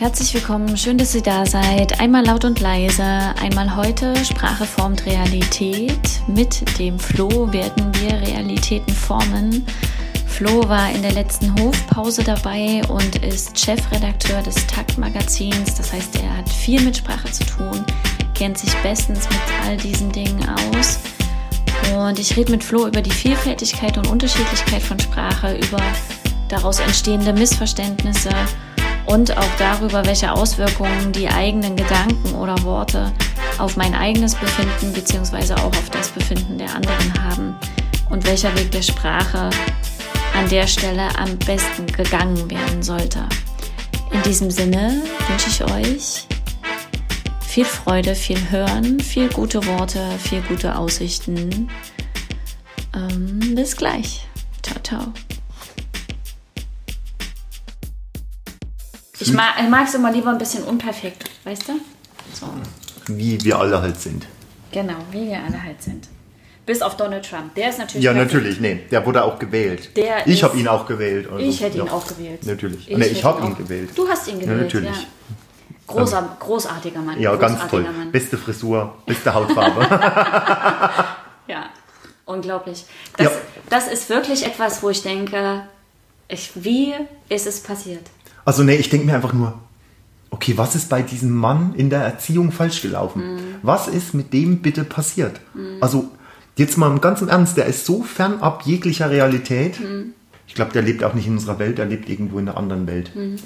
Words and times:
Herzlich 0.00 0.32
willkommen, 0.32 0.78
schön, 0.78 0.96
dass 0.96 1.14
ihr 1.14 1.20
da 1.20 1.44
seid. 1.44 2.00
Einmal 2.00 2.24
laut 2.24 2.46
und 2.46 2.58
leise, 2.58 3.04
einmal 3.38 3.76
heute 3.76 4.16
Sprache 4.24 4.64
formt 4.64 5.04
Realität. 5.04 6.22
Mit 6.26 6.78
dem 6.78 6.98
Flo 6.98 7.52
werden 7.52 7.92
wir 7.96 8.14
Realitäten 8.26 8.94
formen. 8.94 9.66
Flo 10.26 10.66
war 10.70 10.90
in 10.90 11.02
der 11.02 11.12
letzten 11.12 11.54
Hofpause 11.60 12.24
dabei 12.24 12.80
und 12.88 13.16
ist 13.16 13.60
Chefredakteur 13.60 14.40
des 14.40 14.66
Takt-Magazins. 14.68 15.74
Das 15.74 15.92
heißt, 15.92 16.16
er 16.22 16.34
hat 16.34 16.48
viel 16.48 16.80
mit 16.80 16.96
Sprache 16.96 17.30
zu 17.30 17.44
tun, 17.44 17.84
kennt 18.34 18.56
sich 18.56 18.74
bestens 18.76 19.28
mit 19.28 19.66
all 19.66 19.76
diesen 19.76 20.10
Dingen 20.10 20.48
aus. 20.48 20.98
Und 21.94 22.18
ich 22.18 22.34
rede 22.38 22.52
mit 22.52 22.64
Flo 22.64 22.86
über 22.86 23.02
die 23.02 23.10
Vielfältigkeit 23.10 23.98
und 23.98 24.08
Unterschiedlichkeit 24.08 24.80
von 24.80 24.98
Sprache, 24.98 25.58
über 25.58 25.82
daraus 26.48 26.80
entstehende 26.80 27.34
Missverständnisse 27.34 28.30
und 29.06 29.36
auch 29.36 29.56
darüber, 29.58 30.04
welche 30.04 30.32
Auswirkungen 30.32 31.12
die 31.12 31.28
eigenen 31.28 31.76
Gedanken 31.76 32.34
oder 32.34 32.62
Worte 32.62 33.12
auf 33.58 33.76
mein 33.76 33.94
eigenes 33.94 34.34
Befinden 34.34 34.92
bzw. 34.92 35.54
auch 35.54 35.66
auf 35.66 35.90
das 35.90 36.08
Befinden 36.08 36.58
der 36.58 36.74
anderen 36.74 37.22
haben 37.22 37.56
und 38.10 38.24
welcher 38.26 38.54
Weg 38.56 38.70
der 38.70 38.82
Sprache 38.82 39.50
an 40.34 40.48
der 40.48 40.66
Stelle 40.66 41.08
am 41.18 41.36
besten 41.38 41.86
gegangen 41.86 42.50
werden 42.50 42.82
sollte. 42.82 43.28
In 44.12 44.22
diesem 44.22 44.50
Sinne 44.50 45.02
wünsche 45.28 45.48
ich 45.48 45.64
euch 45.64 46.26
viel 47.40 47.64
Freude, 47.64 48.14
viel 48.14 48.38
Hören, 48.50 49.00
viel 49.00 49.28
gute 49.28 49.66
Worte, 49.66 50.06
viel 50.18 50.40
gute 50.42 50.76
Aussichten. 50.76 51.68
Ähm, 52.94 53.54
bis 53.54 53.76
gleich. 53.76 54.26
Ciao, 54.62 54.80
ciao. 54.82 55.39
Ich 59.20 59.32
mag 59.32 59.86
es 59.86 59.94
immer 59.94 60.10
lieber 60.10 60.30
ein 60.30 60.38
bisschen 60.38 60.64
unperfekt, 60.64 61.30
weißt 61.44 61.68
du? 61.68 61.72
So. 62.32 62.46
Wie 63.08 63.42
wir 63.44 63.58
alle 63.58 63.80
halt 63.82 64.00
sind. 64.00 64.26
Genau, 64.72 64.94
wie 65.10 65.26
wir 65.28 65.38
alle 65.42 65.62
halt 65.62 65.82
sind. 65.82 66.08
Bis 66.64 66.82
auf 66.82 66.96
Donald 66.96 67.28
Trump. 67.28 67.54
Der 67.54 67.70
ist 67.70 67.78
natürlich. 67.78 68.04
Ja, 68.04 68.12
perfekt. 68.12 68.34
natürlich. 68.34 68.60
Nee, 68.60 68.80
der 68.90 69.04
wurde 69.04 69.24
auch 69.24 69.38
gewählt. 69.38 69.96
Der 69.96 70.26
ich 70.26 70.42
habe 70.44 70.56
ihn 70.56 70.68
auch 70.68 70.86
gewählt. 70.86 71.26
Also, 71.30 71.44
ich 71.44 71.60
hätte 71.60 71.78
ihn 71.78 71.86
ja. 71.86 71.92
auch 71.92 72.06
gewählt. 72.06 72.46
Natürlich. 72.46 72.88
Ich, 72.88 72.96
nee, 72.96 73.06
ich 73.06 73.24
habe 73.24 73.44
ihn 73.44 73.56
gewählt. 73.56 73.90
Du 73.96 74.08
hast 74.08 74.28
ihn 74.28 74.38
gewählt. 74.38 74.58
Ja, 74.58 74.64
natürlich. 74.64 74.96
Ja. 74.96 75.06
Großer, 75.86 76.36
großartiger 76.38 77.00
Mann. 77.00 77.20
Ja, 77.20 77.34
ganz 77.34 77.66
toll. 77.68 77.82
Mann. 77.82 78.12
Beste 78.12 78.38
Frisur, 78.38 78.94
beste 79.04 79.34
Hautfarbe. 79.34 79.80
ja, 81.48 81.64
unglaublich. 82.26 82.84
Das, 83.16 83.32
das 83.68 83.88
ist 83.88 84.08
wirklich 84.08 84.46
etwas, 84.46 84.80
wo 84.82 84.90
ich 84.90 85.02
denke, 85.02 85.64
ich, 86.28 86.52
wie 86.54 86.94
ist 87.28 87.48
es 87.48 87.60
passiert? 87.60 88.06
Also 88.44 88.62
nee, 88.62 88.76
ich 88.76 88.90
denke 88.90 89.06
mir 89.06 89.14
einfach 89.14 89.32
nur, 89.32 89.54
okay, 90.30 90.56
was 90.56 90.74
ist 90.74 90.88
bei 90.88 91.02
diesem 91.02 91.32
Mann 91.32 91.74
in 91.76 91.90
der 91.90 92.02
Erziehung 92.02 92.52
falsch 92.52 92.82
gelaufen? 92.82 93.34
Mhm. 93.34 93.54
Was 93.62 93.88
ist 93.88 94.14
mit 94.14 94.32
dem 94.32 94.62
bitte 94.62 94.84
passiert? 94.84 95.40
Mhm. 95.54 95.78
Also 95.80 96.10
jetzt 96.56 96.78
mal 96.78 96.90
im 96.90 97.00
ganzen 97.00 97.28
Ernst, 97.28 97.56
der 97.56 97.66
ist 97.66 97.84
so 97.84 98.02
fernab 98.02 98.62
jeglicher 98.62 99.10
Realität. 99.10 99.80
Mhm. 99.80 100.14
Ich 100.46 100.54
glaube, 100.54 100.72
der 100.72 100.82
lebt 100.82 101.04
auch 101.04 101.14
nicht 101.14 101.26
in 101.26 101.34
unserer 101.34 101.58
Welt, 101.58 101.78
der 101.78 101.86
lebt 101.86 102.08
irgendwo 102.08 102.38
in 102.38 102.48
einer 102.48 102.56
anderen 102.56 102.86
Welt. 102.86 103.14
Mhm. 103.14 103.36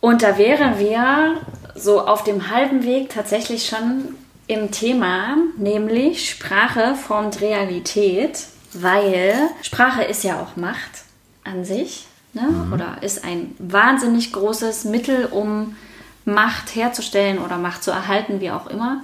Und 0.00 0.22
da 0.22 0.36
wären 0.38 0.78
wir 0.78 1.40
so 1.74 2.06
auf 2.06 2.24
dem 2.24 2.50
halben 2.50 2.84
Weg 2.84 3.08
tatsächlich 3.08 3.66
schon 3.66 4.14
im 4.46 4.70
Thema, 4.70 5.36
nämlich 5.56 6.28
Sprache 6.28 6.94
formt 6.94 7.40
Realität, 7.40 8.46
weil 8.74 9.34
Sprache 9.62 10.02
ist 10.02 10.22
ja 10.22 10.40
auch 10.40 10.56
Macht 10.56 11.04
an 11.44 11.64
sich 11.64 12.06
ne? 12.34 12.42
Mhm. 12.42 12.72
oder 12.72 12.98
ist 13.02 13.24
ein 13.24 13.54
wahnsinnig 13.58 14.32
großes 14.32 14.84
Mittel, 14.84 15.26
um 15.26 15.76
Macht 16.24 16.74
herzustellen 16.74 17.38
oder 17.38 17.58
Macht 17.58 17.82
zu 17.84 17.90
erhalten, 17.90 18.40
wie 18.40 18.50
auch 18.50 18.66
immer. 18.66 19.02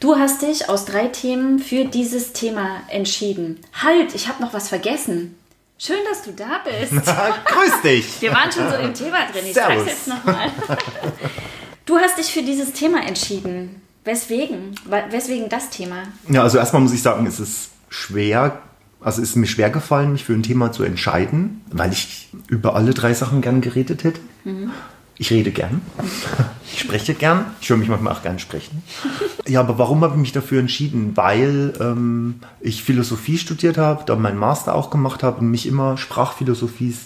Du 0.00 0.16
hast 0.16 0.42
dich 0.42 0.68
aus 0.68 0.84
drei 0.84 1.06
Themen 1.06 1.58
für 1.58 1.84
dieses 1.84 2.32
Thema 2.32 2.80
entschieden. 2.88 3.60
Halt, 3.82 4.14
ich 4.14 4.26
habe 4.28 4.42
noch 4.42 4.52
was 4.52 4.68
vergessen. 4.68 5.36
Schön, 5.78 5.98
dass 6.08 6.22
du 6.22 6.32
da 6.32 6.60
bist. 6.64 6.92
Grüß 7.44 7.82
dich. 7.82 8.20
Wir 8.20 8.32
waren 8.32 8.50
schon 8.50 8.68
so 8.68 8.76
im 8.76 8.94
Thema 8.94 9.18
drin. 9.32 9.44
Ich 9.46 9.54
sag's 9.54 9.86
jetzt 9.86 10.08
nochmal. 10.08 10.50
Du 11.84 11.98
hast 11.98 12.16
dich 12.16 12.32
für 12.32 12.42
dieses 12.42 12.72
Thema 12.72 13.04
entschieden. 13.04 13.82
Weswegen? 14.04 14.74
Weswegen 15.10 15.48
das 15.48 15.68
Thema? 15.68 16.04
Ja, 16.28 16.42
also 16.44 16.58
erstmal 16.58 16.80
muss 16.80 16.92
ich 16.92 17.02
sagen, 17.02 17.26
es 17.26 17.40
ist 17.40 17.70
schwer, 17.88 18.62
also 19.02 19.22
ist 19.22 19.36
mir 19.36 19.46
schwer 19.46 19.70
gefallen, 19.70 20.12
mich 20.12 20.24
für 20.24 20.32
ein 20.32 20.42
Thema 20.42 20.72
zu 20.72 20.82
entscheiden, 20.82 21.62
weil 21.70 21.92
ich 21.92 22.28
über 22.48 22.74
alle 22.74 22.94
drei 22.94 23.14
Sachen 23.14 23.40
gern 23.40 23.60
geredet 23.60 24.04
hätte. 24.04 24.20
Mhm. 24.44 24.70
Ich 25.18 25.30
rede 25.30 25.52
gern. 25.52 25.82
Ich 26.72 26.80
spreche 26.80 27.14
gern. 27.14 27.44
Ich 27.60 27.68
höre 27.68 27.76
mich 27.76 27.88
manchmal 27.88 28.14
auch 28.14 28.22
gern 28.22 28.38
sprechen. 28.38 28.82
Ja, 29.46 29.60
aber 29.60 29.78
warum 29.78 30.00
habe 30.02 30.14
ich 30.14 30.20
mich 30.20 30.32
dafür 30.32 30.58
entschieden? 30.58 31.12
Weil 31.16 31.74
ähm, 31.80 32.40
ich 32.60 32.82
Philosophie 32.82 33.36
studiert 33.36 33.76
habe, 33.76 34.04
dann 34.06 34.22
meinen 34.22 34.38
Master 34.38 34.74
auch 34.74 34.90
gemacht 34.90 35.22
habe 35.22 35.40
und 35.40 35.50
mich 35.50 35.66
immer 35.66 35.98
Sprachphilosophie 35.98 36.96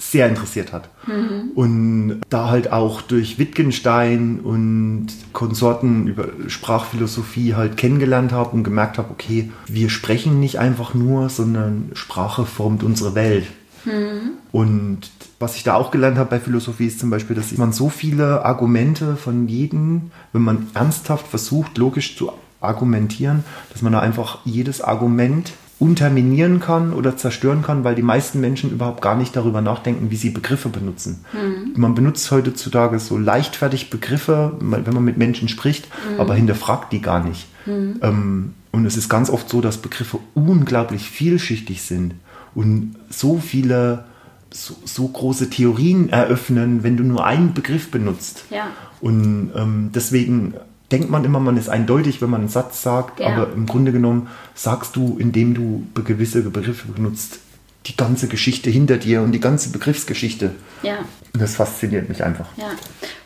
sehr 0.00 0.28
interessiert 0.28 0.72
hat. 0.72 0.88
Mhm. 1.06 1.50
Und 1.54 2.20
da 2.30 2.48
halt 2.48 2.72
auch 2.72 3.02
durch 3.02 3.38
Wittgenstein 3.38 4.40
und 4.40 5.08
Konsorten 5.32 6.06
über 6.06 6.28
Sprachphilosophie 6.48 7.54
halt 7.54 7.76
kennengelernt 7.76 8.32
habe 8.32 8.50
und 8.50 8.64
gemerkt 8.64 8.98
habe, 8.98 9.10
okay, 9.10 9.50
wir 9.66 9.90
sprechen 9.90 10.40
nicht 10.40 10.58
einfach 10.58 10.94
nur, 10.94 11.28
sondern 11.28 11.90
Sprache 11.92 12.46
formt 12.46 12.82
unsere 12.82 13.14
Welt. 13.14 13.46
Mhm. 13.84 14.32
Und 14.52 15.10
was 15.38 15.56
ich 15.56 15.62
da 15.62 15.74
auch 15.74 15.90
gelernt 15.90 16.18
habe 16.18 16.30
bei 16.30 16.40
Philosophie 16.40 16.86
ist 16.86 16.98
zum 16.98 17.10
Beispiel, 17.10 17.36
dass 17.36 17.56
man 17.56 17.72
so 17.72 17.88
viele 17.88 18.44
Argumente 18.44 19.16
von 19.16 19.48
jedem, 19.48 20.10
wenn 20.32 20.42
man 20.42 20.66
ernsthaft 20.74 21.26
versucht, 21.26 21.78
logisch 21.78 22.16
zu 22.16 22.32
argumentieren, 22.60 23.44
dass 23.72 23.82
man 23.82 23.92
da 23.92 24.00
einfach 24.00 24.40
jedes 24.44 24.80
Argument 24.80 25.52
unterminieren 25.80 26.60
kann 26.60 26.92
oder 26.92 27.16
zerstören 27.16 27.62
kann, 27.62 27.84
weil 27.84 27.94
die 27.94 28.02
meisten 28.02 28.38
Menschen 28.38 28.70
überhaupt 28.70 29.00
gar 29.00 29.16
nicht 29.16 29.34
darüber 29.34 29.62
nachdenken, 29.62 30.10
wie 30.10 30.16
sie 30.16 30.28
Begriffe 30.28 30.68
benutzen. 30.68 31.24
Mhm. 31.32 31.72
Man 31.74 31.94
benutzt 31.94 32.30
heutzutage 32.30 32.98
so 32.98 33.16
leichtfertig 33.16 33.88
Begriffe, 33.88 34.52
wenn 34.60 34.94
man 34.94 35.04
mit 35.04 35.16
Menschen 35.16 35.48
spricht, 35.48 35.88
mhm. 35.88 36.20
aber 36.20 36.34
hinterfragt 36.34 36.92
die 36.92 37.00
gar 37.00 37.24
nicht. 37.24 37.48
Mhm. 37.64 37.98
Ähm, 38.02 38.54
und 38.72 38.84
es 38.84 38.98
ist 38.98 39.08
ganz 39.08 39.30
oft 39.30 39.48
so, 39.48 39.62
dass 39.62 39.78
Begriffe 39.78 40.18
unglaublich 40.34 41.08
vielschichtig 41.08 41.80
sind 41.82 42.14
und 42.54 42.96
so 43.08 43.38
viele, 43.38 44.04
so, 44.52 44.76
so 44.84 45.08
große 45.08 45.48
Theorien 45.48 46.10
eröffnen, 46.10 46.82
wenn 46.82 46.98
du 46.98 47.04
nur 47.04 47.24
einen 47.24 47.54
Begriff 47.54 47.90
benutzt. 47.90 48.44
Ja. 48.50 48.66
Und 49.00 49.50
ähm, 49.56 49.90
deswegen 49.94 50.54
denkt 50.92 51.10
man 51.10 51.24
immer, 51.24 51.40
man 51.40 51.56
ist 51.56 51.68
eindeutig, 51.68 52.20
wenn 52.20 52.30
man 52.30 52.40
einen 52.40 52.50
Satz 52.50 52.82
sagt, 52.82 53.20
ja. 53.20 53.28
aber 53.28 53.52
im 53.52 53.66
Grunde 53.66 53.92
genommen 53.92 54.28
sagst 54.54 54.96
du, 54.96 55.16
indem 55.18 55.54
du 55.54 55.86
gewisse 56.02 56.42
Begriffe 56.42 56.88
benutzt, 56.88 57.38
die 57.86 57.96
ganze 57.96 58.28
Geschichte 58.28 58.70
hinter 58.70 58.98
dir 58.98 59.22
und 59.22 59.32
die 59.32 59.40
ganze 59.40 59.70
Begriffsgeschichte. 59.70 60.52
Ja. 60.82 60.98
Und 61.32 61.40
das 61.40 61.56
fasziniert 61.56 62.08
mich 62.08 62.22
einfach. 62.22 62.46
Ja. 62.56 62.70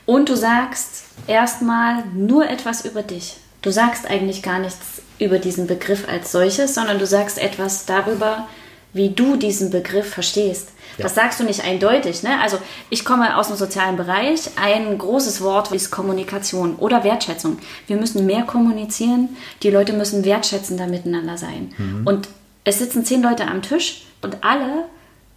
Und 0.06 0.28
du 0.28 0.36
sagst 0.36 1.04
erstmal 1.26 2.04
nur 2.14 2.48
etwas 2.48 2.84
über 2.84 3.02
dich. 3.02 3.38
Du 3.62 3.70
sagst 3.70 4.08
eigentlich 4.08 4.42
gar 4.42 4.58
nichts 4.58 5.02
über 5.19 5.38
diesen 5.38 5.66
Begriff 5.66 6.06
als 6.08 6.32
solches, 6.32 6.75
sondern 6.75 6.98
du 6.98 7.06
sagst 7.06 7.38
etwas 7.38 7.86
darüber, 7.86 8.46
wie 8.94 9.10
du 9.10 9.37
diesen 9.37 9.71
Begriff 9.71 10.09
verstehst. 10.09 10.71
Ja. 10.97 11.03
Das 11.03 11.15
sagst 11.15 11.41
du 11.41 11.44
nicht 11.44 11.65
eindeutig. 11.65 12.22
Ne? 12.22 12.41
Also 12.41 12.59
ich 12.88 13.05
komme 13.05 13.37
aus 13.37 13.49
dem 13.49 13.56
sozialen 13.56 13.97
Bereich. 13.97 14.50
Ein 14.56 14.97
großes 14.97 15.43
Wort 15.43 15.72
ist 15.72 15.91
Kommunikation 15.91 16.77
oder 16.77 17.05
Wertschätzung. 17.05 17.59
Wir 17.87 17.97
müssen 17.97 18.25
mehr 18.25 18.44
kommunizieren. 18.44 19.37
Die 19.62 19.71
Leute 19.71 19.93
müssen 19.93 20.25
wertschätzender 20.25 20.87
miteinander 20.87 21.37
sein. 21.37 21.75
Mhm. 21.77 22.06
Und 22.06 22.28
es 22.62 22.78
sitzen 22.78 23.05
zehn 23.05 23.22
Leute 23.22 23.47
am 23.47 23.60
Tisch 23.60 24.06
und 24.22 24.43
alle 24.43 24.84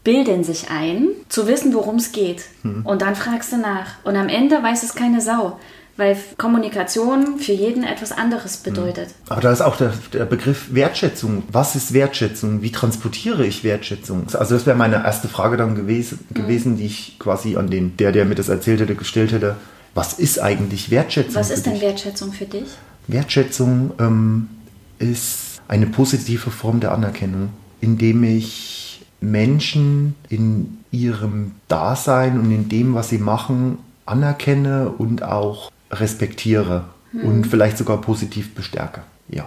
bilden 0.04 0.46
sich 0.46 0.70
ein, 0.70 1.10
zu 1.28 1.48
wissen, 1.48 1.74
worum 1.74 1.98
es 1.98 2.14
geht. 2.14 2.44
Mhm. 2.64 2.86
Und 2.86 3.02
dann 3.02 3.16
fragst 3.16 3.52
du 3.52 3.58
nach. 3.58 3.88
Und 4.06 4.16
am 4.16 4.30
Ende 4.30 4.64
weiß 4.64 4.84
es 4.84 4.96
keine 4.96 5.20
Sau 5.20 5.60
weil 5.98 6.16
Kommunikation 6.38 7.40
für 7.40 7.52
jeden 7.52 7.84
etwas 7.84 8.12
anderes 8.12 8.58
bedeutet. 8.58 9.10
Aber 9.30 9.42
da 9.42 9.52
ist 9.52 9.62
auch 9.62 9.76
der, 9.76 9.94
der, 10.14 10.26
Begriff 10.26 10.74
Wertschätzung. 10.74 11.44
Was 11.52 11.76
ist 11.76 11.94
Wertschätzung? 11.94 12.62
Wie 12.62 12.72
transportiere 12.72 13.46
ich 13.46 13.64
Wertschätzung? 13.64 14.28
Also 14.34 14.56
das 14.56 14.66
wäre 14.66 14.78
meine 14.78 15.04
erste 15.04 15.28
Frage 15.28 15.58
dann 15.58 15.76
gewesen, 15.76 16.20
mhm. 16.30 16.34
gewesen, 16.36 16.78
die 16.78 16.86
ich 16.86 17.18
quasi 17.20 17.58
an 17.58 17.70
den, 17.70 17.98
der, 17.98 18.12
der 18.12 18.26
mir 18.26 18.36
das 18.36 18.48
erzählt 18.50 18.80
hätte, 18.80 18.96
gestellt 18.96 19.32
hätte. 19.32 19.56
Was 19.96 20.14
ist 20.14 20.40
eigentlich 20.40 20.92
Wertschätzung? 20.92 21.36
Was 21.36 21.50
ist 21.50 21.66
denn 21.66 21.74
dich? 21.74 21.82
Wertschätzung 21.82 22.32
für 22.32 22.46
dich? 22.46 22.68
Wertschätzung 23.08 23.92
ähm, 24.00 24.50
ist 25.00 25.62
eine 25.68 25.88
positive 25.88 26.52
Form 26.52 26.80
der 26.80 26.92
Anerkennung, 26.92 27.50
indem 27.82 28.24
ich 28.24 29.06
Menschen 29.20 30.16
in 30.30 30.78
ihrem 30.92 31.54
Dasein 31.68 32.40
und 32.40 32.52
in 32.52 32.70
dem, 32.70 32.94
was 32.94 33.10
sie 33.10 33.18
machen, 33.18 33.80
anerkenne 34.06 34.90
und 34.90 35.24
auch 35.24 35.72
respektiere 35.92 36.86
hm. 37.12 37.26
und 37.26 37.44
vielleicht 37.46 37.78
sogar 37.78 38.02
positiv 38.02 38.56
bestärke. 38.56 39.02
Ja. 39.30 39.46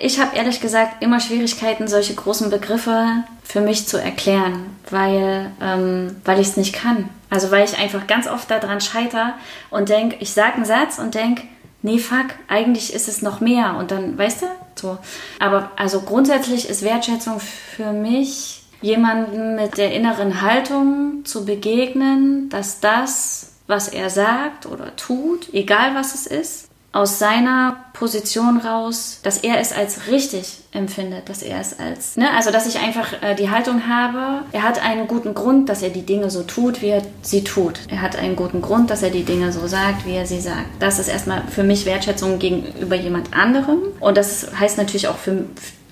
Ich 0.00 0.18
habe 0.18 0.36
ehrlich 0.36 0.60
gesagt 0.60 1.02
immer 1.02 1.20
Schwierigkeiten, 1.20 1.86
solche 1.86 2.14
großen 2.14 2.50
Begriffe 2.50 3.24
für 3.44 3.60
mich 3.60 3.86
zu 3.86 3.98
erklären, 3.98 4.66
weil, 4.90 5.50
ähm, 5.60 6.16
weil 6.24 6.40
ich 6.40 6.48
es 6.48 6.56
nicht 6.56 6.74
kann. 6.74 7.10
Also 7.28 7.50
weil 7.50 7.64
ich 7.64 7.78
einfach 7.78 8.06
ganz 8.06 8.26
oft 8.26 8.50
daran 8.50 8.80
scheiter 8.80 9.34
und 9.70 9.90
denke, 9.90 10.16
ich 10.20 10.32
sage 10.32 10.56
einen 10.56 10.64
Satz 10.64 10.98
und 10.98 11.14
denke, 11.14 11.42
nee, 11.82 11.98
fuck, 11.98 12.26
eigentlich 12.48 12.92
ist 12.92 13.08
es 13.08 13.22
noch 13.22 13.40
mehr. 13.40 13.76
Und 13.76 13.90
dann, 13.90 14.16
weißt 14.16 14.42
du, 14.42 14.46
so. 14.74 14.98
Aber 15.38 15.70
also 15.76 16.00
grundsätzlich 16.00 16.68
ist 16.68 16.82
Wertschätzung 16.82 17.40
für 17.40 17.92
mich, 17.92 18.62
jemanden 18.80 19.54
mit 19.54 19.78
der 19.78 19.92
inneren 19.92 20.42
Haltung 20.42 21.24
zu 21.24 21.44
begegnen, 21.44 22.48
dass 22.48 22.80
das, 22.80 23.51
was 23.66 23.88
er 23.88 24.10
sagt 24.10 24.66
oder 24.66 24.96
tut, 24.96 25.52
egal 25.52 25.94
was 25.94 26.14
es 26.14 26.26
ist, 26.26 26.68
aus 26.92 27.18
seiner 27.18 27.76
Position 27.94 28.58
raus, 28.58 29.20
dass 29.22 29.38
er 29.38 29.58
es 29.60 29.72
als 29.72 30.08
richtig 30.08 30.58
empfindet, 30.72 31.28
dass 31.28 31.42
er 31.42 31.58
es 31.58 31.78
als, 31.78 32.16
ne, 32.16 32.30
also 32.36 32.50
dass 32.50 32.66
ich 32.66 32.80
einfach 32.80 33.22
äh, 33.22 33.34
die 33.34 33.50
Haltung 33.50 33.88
habe, 33.88 34.44
er 34.52 34.62
hat 34.62 34.82
einen 34.84 35.08
guten 35.08 35.32
Grund, 35.32 35.70
dass 35.70 35.82
er 35.82 35.88
die 35.88 36.04
Dinge 36.04 36.30
so 36.30 36.42
tut, 36.42 36.82
wie 36.82 36.88
er 36.88 37.02
sie 37.22 37.44
tut. 37.44 37.80
Er 37.88 38.02
hat 38.02 38.16
einen 38.16 38.36
guten 38.36 38.60
Grund, 38.60 38.90
dass 38.90 39.02
er 39.02 39.10
die 39.10 39.24
Dinge 39.24 39.52
so 39.52 39.66
sagt, 39.66 40.06
wie 40.06 40.14
er 40.14 40.26
sie 40.26 40.40
sagt. 40.40 40.66
Das 40.80 40.98
ist 40.98 41.08
erstmal 41.08 41.42
für 41.48 41.62
mich 41.62 41.86
Wertschätzung 41.86 42.38
gegenüber 42.38 42.96
jemand 42.96 43.32
anderem 43.32 43.78
und 44.00 44.18
das 44.18 44.48
heißt 44.58 44.76
natürlich 44.76 45.08
auch 45.08 45.18
für 45.18 45.44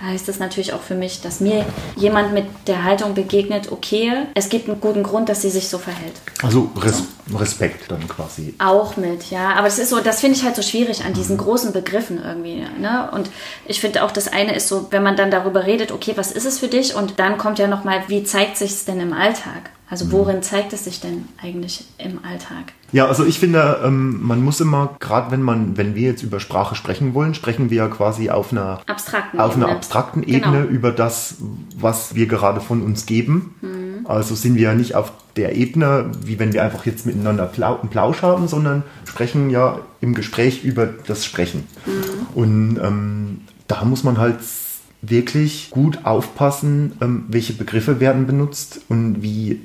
heißt 0.02 0.28
das 0.28 0.38
natürlich 0.38 0.72
auch 0.72 0.80
für 0.80 0.94
mich, 0.94 1.20
dass 1.20 1.40
mir 1.40 1.64
jemand 1.96 2.32
mit 2.32 2.46
der 2.66 2.84
Haltung 2.84 3.14
begegnet, 3.14 3.70
okay, 3.70 4.12
es 4.34 4.48
gibt 4.48 4.68
einen 4.68 4.80
guten 4.80 5.02
Grund, 5.02 5.28
dass 5.28 5.42
sie 5.42 5.50
sich 5.50 5.68
so 5.68 5.78
verhält. 5.78 6.14
Also 6.42 6.70
Res 6.76 6.98
so. 6.98 7.36
Respekt 7.36 7.90
dann 7.90 8.08
quasi. 8.08 8.54
Auch 8.58 8.96
mit, 8.96 9.30
ja. 9.30 9.54
Aber 9.54 9.64
das 9.64 9.78
ist 9.78 9.90
so, 9.90 10.00
das 10.00 10.20
finde 10.20 10.36
ich 10.36 10.44
halt 10.44 10.56
so 10.56 10.62
schwierig 10.62 11.04
an 11.04 11.12
diesen 11.12 11.36
mhm. 11.36 11.40
großen 11.40 11.72
Begriffen 11.72 12.22
irgendwie. 12.22 12.64
Ne? 12.78 13.08
Und 13.12 13.30
ich 13.66 13.80
finde 13.80 14.04
auch, 14.04 14.10
das 14.10 14.28
eine 14.28 14.54
ist 14.54 14.68
so, 14.68 14.88
wenn 14.90 15.02
man 15.02 15.16
dann 15.16 15.30
darüber 15.30 15.66
redet, 15.66 15.92
okay, 15.92 16.12
was 16.16 16.32
ist 16.32 16.46
es 16.46 16.58
für 16.58 16.68
dich? 16.68 16.94
Und 16.94 17.18
dann 17.18 17.38
kommt 17.38 17.58
ja 17.58 17.66
nochmal, 17.66 18.02
wie 18.08 18.24
zeigt 18.24 18.56
sich 18.56 18.70
es 18.70 18.84
denn 18.84 19.00
im 19.00 19.12
Alltag? 19.12 19.70
Also 19.90 20.04
mhm. 20.04 20.12
worin 20.12 20.42
zeigt 20.42 20.72
es 20.72 20.84
sich 20.84 21.00
denn 21.00 21.26
eigentlich 21.42 21.84
im 21.98 22.24
Alltag? 22.24 22.72
Ja, 22.92 23.06
also 23.06 23.24
ich 23.24 23.38
finde, 23.38 23.80
ähm, 23.84 24.22
man 24.22 24.42
muss 24.42 24.60
immer, 24.60 24.96
gerade 25.00 25.32
wenn 25.32 25.42
man, 25.42 25.76
wenn 25.76 25.94
wir 25.96 26.02
jetzt 26.02 26.22
über 26.22 26.38
Sprache 26.38 26.76
sprechen 26.76 27.12
wollen, 27.12 27.34
sprechen 27.34 27.70
wir 27.70 27.76
ja 27.76 27.88
quasi 27.88 28.30
auf 28.30 28.52
einer 28.52 28.80
abstrakten 28.86 29.40
auf 29.40 29.52
Ebene, 29.52 29.66
einer 29.66 29.74
abstrakten 29.74 30.22
Ebene 30.22 30.62
genau. 30.62 30.70
über 30.70 30.92
das, 30.92 31.36
was 31.76 32.14
wir 32.14 32.26
gerade 32.26 32.60
von 32.60 32.82
uns 32.82 33.06
geben. 33.06 33.56
Mhm. 33.60 34.06
Also 34.06 34.34
sind 34.36 34.54
wir 34.54 34.62
ja 34.62 34.74
nicht 34.74 34.94
auf 34.94 35.12
der 35.36 35.56
Ebene, 35.56 36.10
wie 36.24 36.38
wenn 36.38 36.52
wir 36.52 36.62
einfach 36.62 36.86
jetzt 36.86 37.06
miteinander 37.06 37.50
einen 37.52 37.90
Plausch 37.90 38.22
haben, 38.22 38.48
sondern 38.48 38.84
sprechen 39.08 39.50
ja 39.50 39.80
im 40.00 40.14
Gespräch 40.14 40.64
über 40.64 40.86
das 40.86 41.24
Sprechen. 41.24 41.66
Mhm. 41.86 42.26
Und 42.34 42.80
ähm, 42.82 43.40
da 43.66 43.84
muss 43.84 44.04
man 44.04 44.18
halt 44.18 44.38
wirklich 45.02 45.70
gut 45.70 46.04
aufpassen, 46.04 46.92
ähm, 47.00 47.24
welche 47.28 47.54
Begriffe 47.54 48.00
werden 48.00 48.26
benutzt 48.26 48.80
und 48.88 49.22
wie 49.22 49.52
äh, 49.52 49.58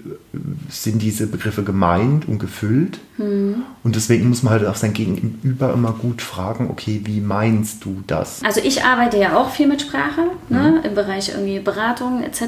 sind 0.69 1.01
diese 1.01 1.27
Begriffe 1.27 1.63
gemeint 1.63 2.27
und 2.27 2.39
gefüllt. 2.39 2.99
Hm. 3.17 3.63
Und 3.83 3.95
deswegen 3.95 4.29
muss 4.29 4.43
man 4.43 4.53
halt 4.53 4.65
auch 4.65 4.75
sein 4.75 4.93
Gegenüber 4.93 5.73
immer 5.73 5.91
gut 5.91 6.21
fragen, 6.21 6.69
okay, 6.69 7.01
wie 7.05 7.21
meinst 7.21 7.85
du 7.85 8.03
das? 8.07 8.41
Also 8.43 8.61
ich 8.61 8.83
arbeite 8.83 9.17
ja 9.17 9.37
auch 9.37 9.51
viel 9.51 9.67
mit 9.67 9.81
Sprache, 9.81 10.21
ne? 10.49 10.79
Mhm. 10.79 10.85
im 10.89 10.95
Bereich 10.95 11.29
irgendwie 11.29 11.59
Beratung 11.59 12.23
etc. 12.23 12.41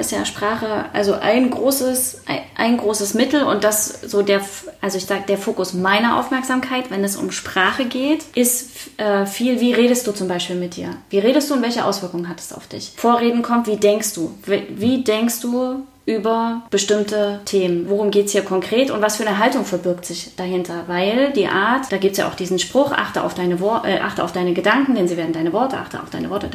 ist 0.00 0.12
ja 0.12 0.24
Sprache 0.24 0.86
also 0.92 1.14
ein 1.14 1.50
großes, 1.50 2.22
ein 2.56 2.76
großes 2.76 3.14
Mittel 3.14 3.42
und 3.42 3.64
das 3.64 4.00
so 4.06 4.22
der, 4.22 4.40
also 4.80 4.96
ich 4.96 5.04
sage, 5.04 5.24
der 5.28 5.38
Fokus 5.38 5.74
meiner 5.74 6.18
Aufmerksamkeit, 6.18 6.90
wenn 6.90 7.04
es 7.04 7.16
um 7.16 7.30
Sprache 7.30 7.84
geht, 7.84 8.24
ist 8.34 8.70
äh, 8.98 9.26
viel, 9.26 9.60
wie 9.60 9.72
redest 9.72 10.06
du 10.06 10.12
zum 10.12 10.28
Beispiel 10.28 10.56
mit 10.56 10.76
dir? 10.76 10.90
Wie 11.10 11.18
redest 11.18 11.50
du 11.50 11.54
und 11.54 11.62
welche 11.62 11.84
Auswirkungen 11.84 12.28
hat 12.28 12.33
es 12.40 12.52
auf 12.52 12.66
dich? 12.66 12.92
Vorreden 12.96 13.42
kommt, 13.42 13.66
wie 13.66 13.76
denkst 13.76 14.14
du? 14.14 14.34
Wie, 14.46 15.04
denkst 15.04 15.40
du 15.40 15.84
über 16.06 16.62
bestimmte 16.70 17.40
Themen. 17.46 17.88
Worum 17.88 18.10
geht 18.10 18.26
es 18.26 18.32
hier 18.32 18.42
konkret 18.42 18.90
und 18.90 19.00
was 19.00 19.16
für 19.16 19.26
eine 19.26 19.38
Haltung 19.38 19.64
verbirgt 19.64 20.04
sich 20.04 20.36
dahinter? 20.36 20.84
Weil 20.86 21.32
die 21.32 21.46
Art, 21.46 21.90
da 21.90 21.96
gibt 21.96 22.12
es 22.12 22.18
ja 22.18 22.28
auch 22.28 22.34
diesen 22.34 22.58
Spruch, 22.58 22.92
achte 22.92 23.24
auf 23.24 23.32
deine, 23.34 23.54
äh, 23.84 24.00
achte 24.00 24.22
auf 24.22 24.32
deine 24.32 24.52
Gedanken, 24.52 24.94
denn 24.94 25.08
sie 25.08 25.16
werden 25.16 25.32
deine 25.32 25.52
Worte, 25.54 25.78
achte 25.78 26.02
auf 26.02 26.10
deine 26.10 26.28
Worte, 26.28 26.50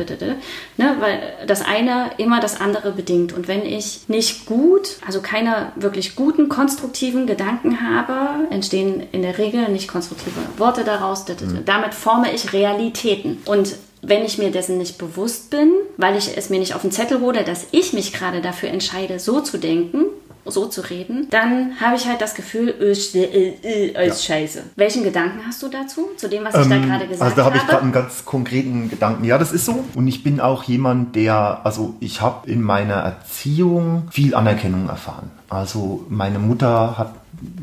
ne? 0.77 0.95
weil 0.99 1.19
das 1.47 1.65
eine 1.65 2.11
immer 2.17 2.39
das 2.39 2.61
andere 2.61 2.91
bedingt. 2.91 3.33
Und 3.33 3.47
wenn 3.47 3.65
ich 3.65 4.01
nicht 4.07 4.45
gut, 4.45 4.97
also 5.05 5.21
keine 5.21 5.71
wirklich 5.75 6.15
guten, 6.15 6.47
konstruktiven 6.47 7.25
Gedanken 7.25 7.79
habe, 7.81 8.51
entstehen 8.51 9.01
in 9.11 9.23
der 9.23 9.39
Regel 9.39 9.67
nicht 9.69 9.87
konstruktive 9.87 10.39
Worte 10.57 10.83
daraus. 10.83 11.27
Mhm. 11.27 11.65
Damit 11.65 11.95
forme 11.95 12.31
ich 12.31 12.53
Realitäten. 12.53 13.39
Und 13.45 13.75
wenn 14.01 14.23
ich 14.23 14.37
mir 14.37 14.51
dessen 14.51 14.77
nicht 14.77 14.97
bewusst 14.97 15.49
bin, 15.49 15.71
weil 15.97 16.17
ich 16.17 16.37
es 16.37 16.49
mir 16.49 16.59
nicht 16.59 16.75
auf 16.75 16.81
den 16.81 16.91
Zettel 16.91 17.19
hole, 17.21 17.43
dass 17.43 17.67
ich 17.71 17.93
mich 17.93 18.13
gerade 18.13 18.41
dafür 18.41 18.69
entscheide, 18.69 19.19
so 19.19 19.41
zu 19.41 19.57
denken, 19.57 20.05
so 20.45 20.65
zu 20.67 20.81
reden, 20.81 21.27
dann 21.29 21.79
habe 21.79 21.95
ich 21.95 22.07
halt 22.07 22.21
das 22.21 22.33
Gefühl, 22.33 22.69
äh, 22.69 22.91
äh, 22.91 23.93
äh, 23.93 24.07
ist 24.07 24.27
ja. 24.27 24.35
scheiße. 24.35 24.63
Welchen 24.75 25.03
Gedanken 25.03 25.41
hast 25.45 25.61
du 25.61 25.67
dazu, 25.67 26.09
zu 26.17 26.29
dem, 26.29 26.43
was 26.43 26.55
ich 26.55 26.61
ähm, 26.61 26.69
da 26.69 26.77
gerade 26.77 27.07
gesagt 27.07 27.21
habe? 27.21 27.23
Also 27.23 27.35
da 27.35 27.45
habe 27.45 27.57
ich 27.57 27.67
gerade 27.67 27.83
einen 27.83 27.91
ganz 27.91 28.25
konkreten 28.25 28.89
Gedanken. 28.89 29.23
Ja, 29.25 29.37
das 29.37 29.51
ist 29.51 29.65
so. 29.65 29.83
Und 29.95 30.07
ich 30.07 30.23
bin 30.23 30.39
auch 30.39 30.63
jemand, 30.63 31.15
der, 31.15 31.61
also 31.63 31.95
ich 31.99 32.21
habe 32.21 32.49
in 32.49 32.61
meiner 32.61 32.95
Erziehung 32.95 34.07
viel 34.11 34.33
Anerkennung 34.35 34.87
erfahren. 34.87 35.29
Also 35.49 36.05
meine 36.09 36.39
Mutter 36.39 36.97
hat 36.97 37.13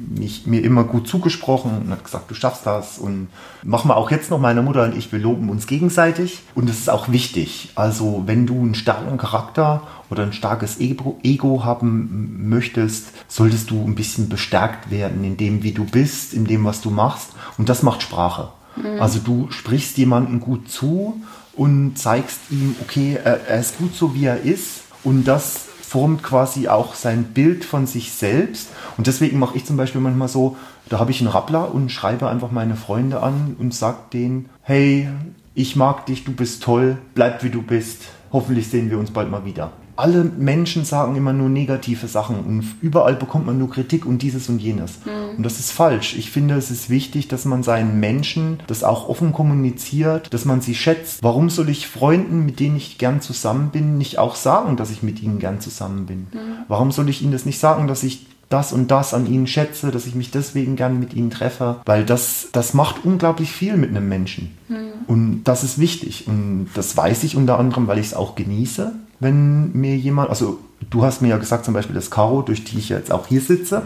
mich, 0.09 0.47
mir 0.47 0.63
immer 0.63 0.85
gut 0.85 1.09
zugesprochen 1.09 1.83
und 1.85 1.91
hat 1.91 2.05
gesagt, 2.05 2.31
du 2.31 2.35
schaffst 2.35 2.67
das 2.67 2.99
und 2.99 3.29
machen 3.63 3.89
wir 3.89 3.97
auch 3.97 4.11
jetzt 4.11 4.31
noch, 4.31 4.39
meine 4.39 4.63
Mutter 4.63 4.85
und 4.85 4.97
ich, 4.97 5.13
wir 5.13 5.19
loben 5.19 5.51
uns 5.51 5.67
gegenseitig 5.67 6.43
und 6.55 6.69
das 6.69 6.79
ist 6.79 6.91
auch 6.91 7.11
wichtig. 7.11 7.71
Also 7.75 8.23
wenn 8.27 8.47
du 8.47 8.55
einen 8.55 8.75
starken 8.75 9.19
Charakter 9.19 9.83
oder 10.11 10.23
ein 10.23 10.33
starkes 10.33 10.81
Ego, 10.81 11.19
Ego 11.23 11.65
haben 11.65 12.49
möchtest, 12.49 13.09
solltest 13.29 13.71
du 13.71 13.85
ein 13.85 13.95
bisschen 13.95 14.29
bestärkt 14.29 14.91
werden 14.91 15.25
in 15.25 15.37
dem, 15.37 15.63
wie 15.63 15.73
du 15.73 15.85
bist, 15.85 16.33
in 16.33 16.45
dem, 16.45 16.65
was 16.65 16.81
du 16.81 16.91
machst 16.91 17.31
und 17.59 17.69
das 17.69 17.83
macht 17.83 18.03
Sprache. 18.03 18.49
Mhm. 18.77 19.01
Also 19.01 19.19
du 19.19 19.51
sprichst 19.51 19.99
jemandem 19.99 20.41
gut 20.41 20.71
zu 20.71 21.21
und 21.55 21.99
zeigst 21.99 22.41
ihm, 22.51 22.77
okay, 22.81 23.19
er, 23.23 23.47
er 23.47 23.61
ist 23.61 23.79
gut 23.79 23.95
so, 23.95 24.15
wie 24.15 24.27
er 24.27 24.43
ist 24.43 24.83
und 25.05 25.25
das 25.25 25.67
formt 25.97 26.23
quasi 26.23 26.69
auch 26.69 26.95
sein 26.95 27.25
Bild 27.25 27.65
von 27.65 27.87
sich 27.87 28.13
selbst. 28.13 28.69
Und 28.99 29.07
deswegen 29.07 29.39
mache 29.39 29.57
ich 29.57 29.65
zum 29.65 29.79
Beispiel 29.79 30.03
manchmal 30.03 30.29
so, 30.29 30.59
da 30.91 30.99
habe 30.99 31.11
ich 31.11 31.23
einen 31.23 31.31
Rappler 31.31 31.75
und 31.75 31.91
schreibe 31.91 32.29
einfach 32.29 32.51
meine 32.51 32.77
Freunde 32.77 33.23
an 33.23 33.57
und 33.59 33.73
sage 33.73 33.97
denen, 34.13 34.51
hey, 34.61 35.09
ich 35.55 35.75
mag 35.75 36.05
dich, 36.05 36.25
du 36.25 36.33
bist 36.33 36.63
toll, 36.63 36.99
bleib 37.15 37.43
wie 37.45 37.49
du 37.49 37.63
bist. 37.63 38.03
Hoffentlich 38.31 38.69
sehen 38.69 38.91
wir 38.91 38.99
uns 38.99 39.11
bald 39.11 39.31
mal 39.31 39.47
wieder 39.47 39.73
alle 39.97 40.25
Menschen 40.25 40.85
sagen 40.85 41.17
immer 41.17 41.33
nur 41.33 41.49
negative 41.49 42.07
Sachen 42.07 42.41
und 42.41 42.65
überall 42.83 43.15
bekommt 43.15 43.47
man 43.47 43.59
nur 43.59 43.71
Kritik 43.71 44.05
und 44.07 44.23
dieses 44.23 44.49
und 44.49 44.59
jenes. 44.59 44.99
Mhm. 45.05 45.39
Und 45.39 45.43
das 45.43 45.59
ist 45.59 45.73
falsch. 45.73 46.17
Ich 46.17 46.31
finde, 46.31 46.55
es 46.55 46.71
ist 46.71 46.91
wichtig, 46.91 47.29
dass 47.29 47.45
man 47.45 47.63
seinen 47.63 47.99
Menschen 47.99 48.61
das 48.67 48.85
auch 48.85 49.09
offen 49.09 49.33
kommuniziert, 49.33 50.33
dass 50.33 50.45
man 50.45 50.61
sie 50.61 50.75
schätzt. 50.75 51.23
Warum 51.23 51.51
soll 51.51 51.69
ich 51.71 51.89
Freunden, 51.89 52.45
mit 52.45 52.61
denen 52.61 52.77
ich 52.77 52.99
gern 52.99 53.21
zusammen 53.21 53.71
bin, 53.71 53.99
nicht 53.99 54.19
auch 54.19 54.37
sagen, 54.37 54.77
dass 54.77 54.91
ich 54.91 55.03
mit 55.03 55.23
ihnen 55.23 55.39
gern 55.39 55.61
zusammen 55.61 56.07
bin? 56.07 56.19
Mhm. 56.33 56.65
Warum 56.69 56.93
soll 56.93 57.09
ich 57.09 57.23
ihnen 57.23 57.33
das 57.33 57.47
nicht 57.47 57.59
sagen, 57.59 57.87
dass 57.87 58.03
ich 58.03 58.27
das 58.49 58.73
und 58.73 58.91
das 58.91 59.15
an 59.15 59.27
ihnen 59.27 59.47
schätze, 59.47 59.91
dass 59.91 60.07
ich 60.07 60.15
mich 60.15 60.31
deswegen 60.31 60.77
gern 60.77 61.01
mit 61.01 61.15
ihnen 61.15 61.31
treffe, 61.31 61.81
weil 61.85 62.05
das, 62.05 62.49
das 62.53 62.75
macht 62.75 63.05
unglaublich 63.05 63.51
viel 63.51 63.77
mit 63.77 63.91
einem 63.91 64.09
Menschen. 64.09 64.57
Mhm. 64.69 64.77
Und 65.07 65.45
das 65.45 65.65
ist 65.65 65.79
wichtig. 65.79 66.27
Und 66.27 66.69
das 66.75 66.97
weiß 66.97 67.25
ich 67.25 67.37
unter 67.37 67.59
anderem, 67.59 67.87
weil 67.87 67.99
ich 67.99 68.07
es 68.07 68.15
auch 68.15 68.35
genieße 68.35 68.93
wenn 69.21 69.73
mir 69.73 69.97
jemand, 69.97 70.31
also 70.31 70.59
du 70.91 71.05
hast 71.05 71.23
mir 71.23 71.29
ja 71.29 71.39
gesagt, 71.39 71.65
zum 71.65 71.75
Beispiel 71.75 71.95
das 71.95 72.11
Caro, 72.11 72.43
durch 72.43 72.65
die 72.65 72.79
ich 72.79 72.89
jetzt 72.89 73.11
auch 73.11 73.27
hier 73.27 73.41
sitze, 73.41 73.83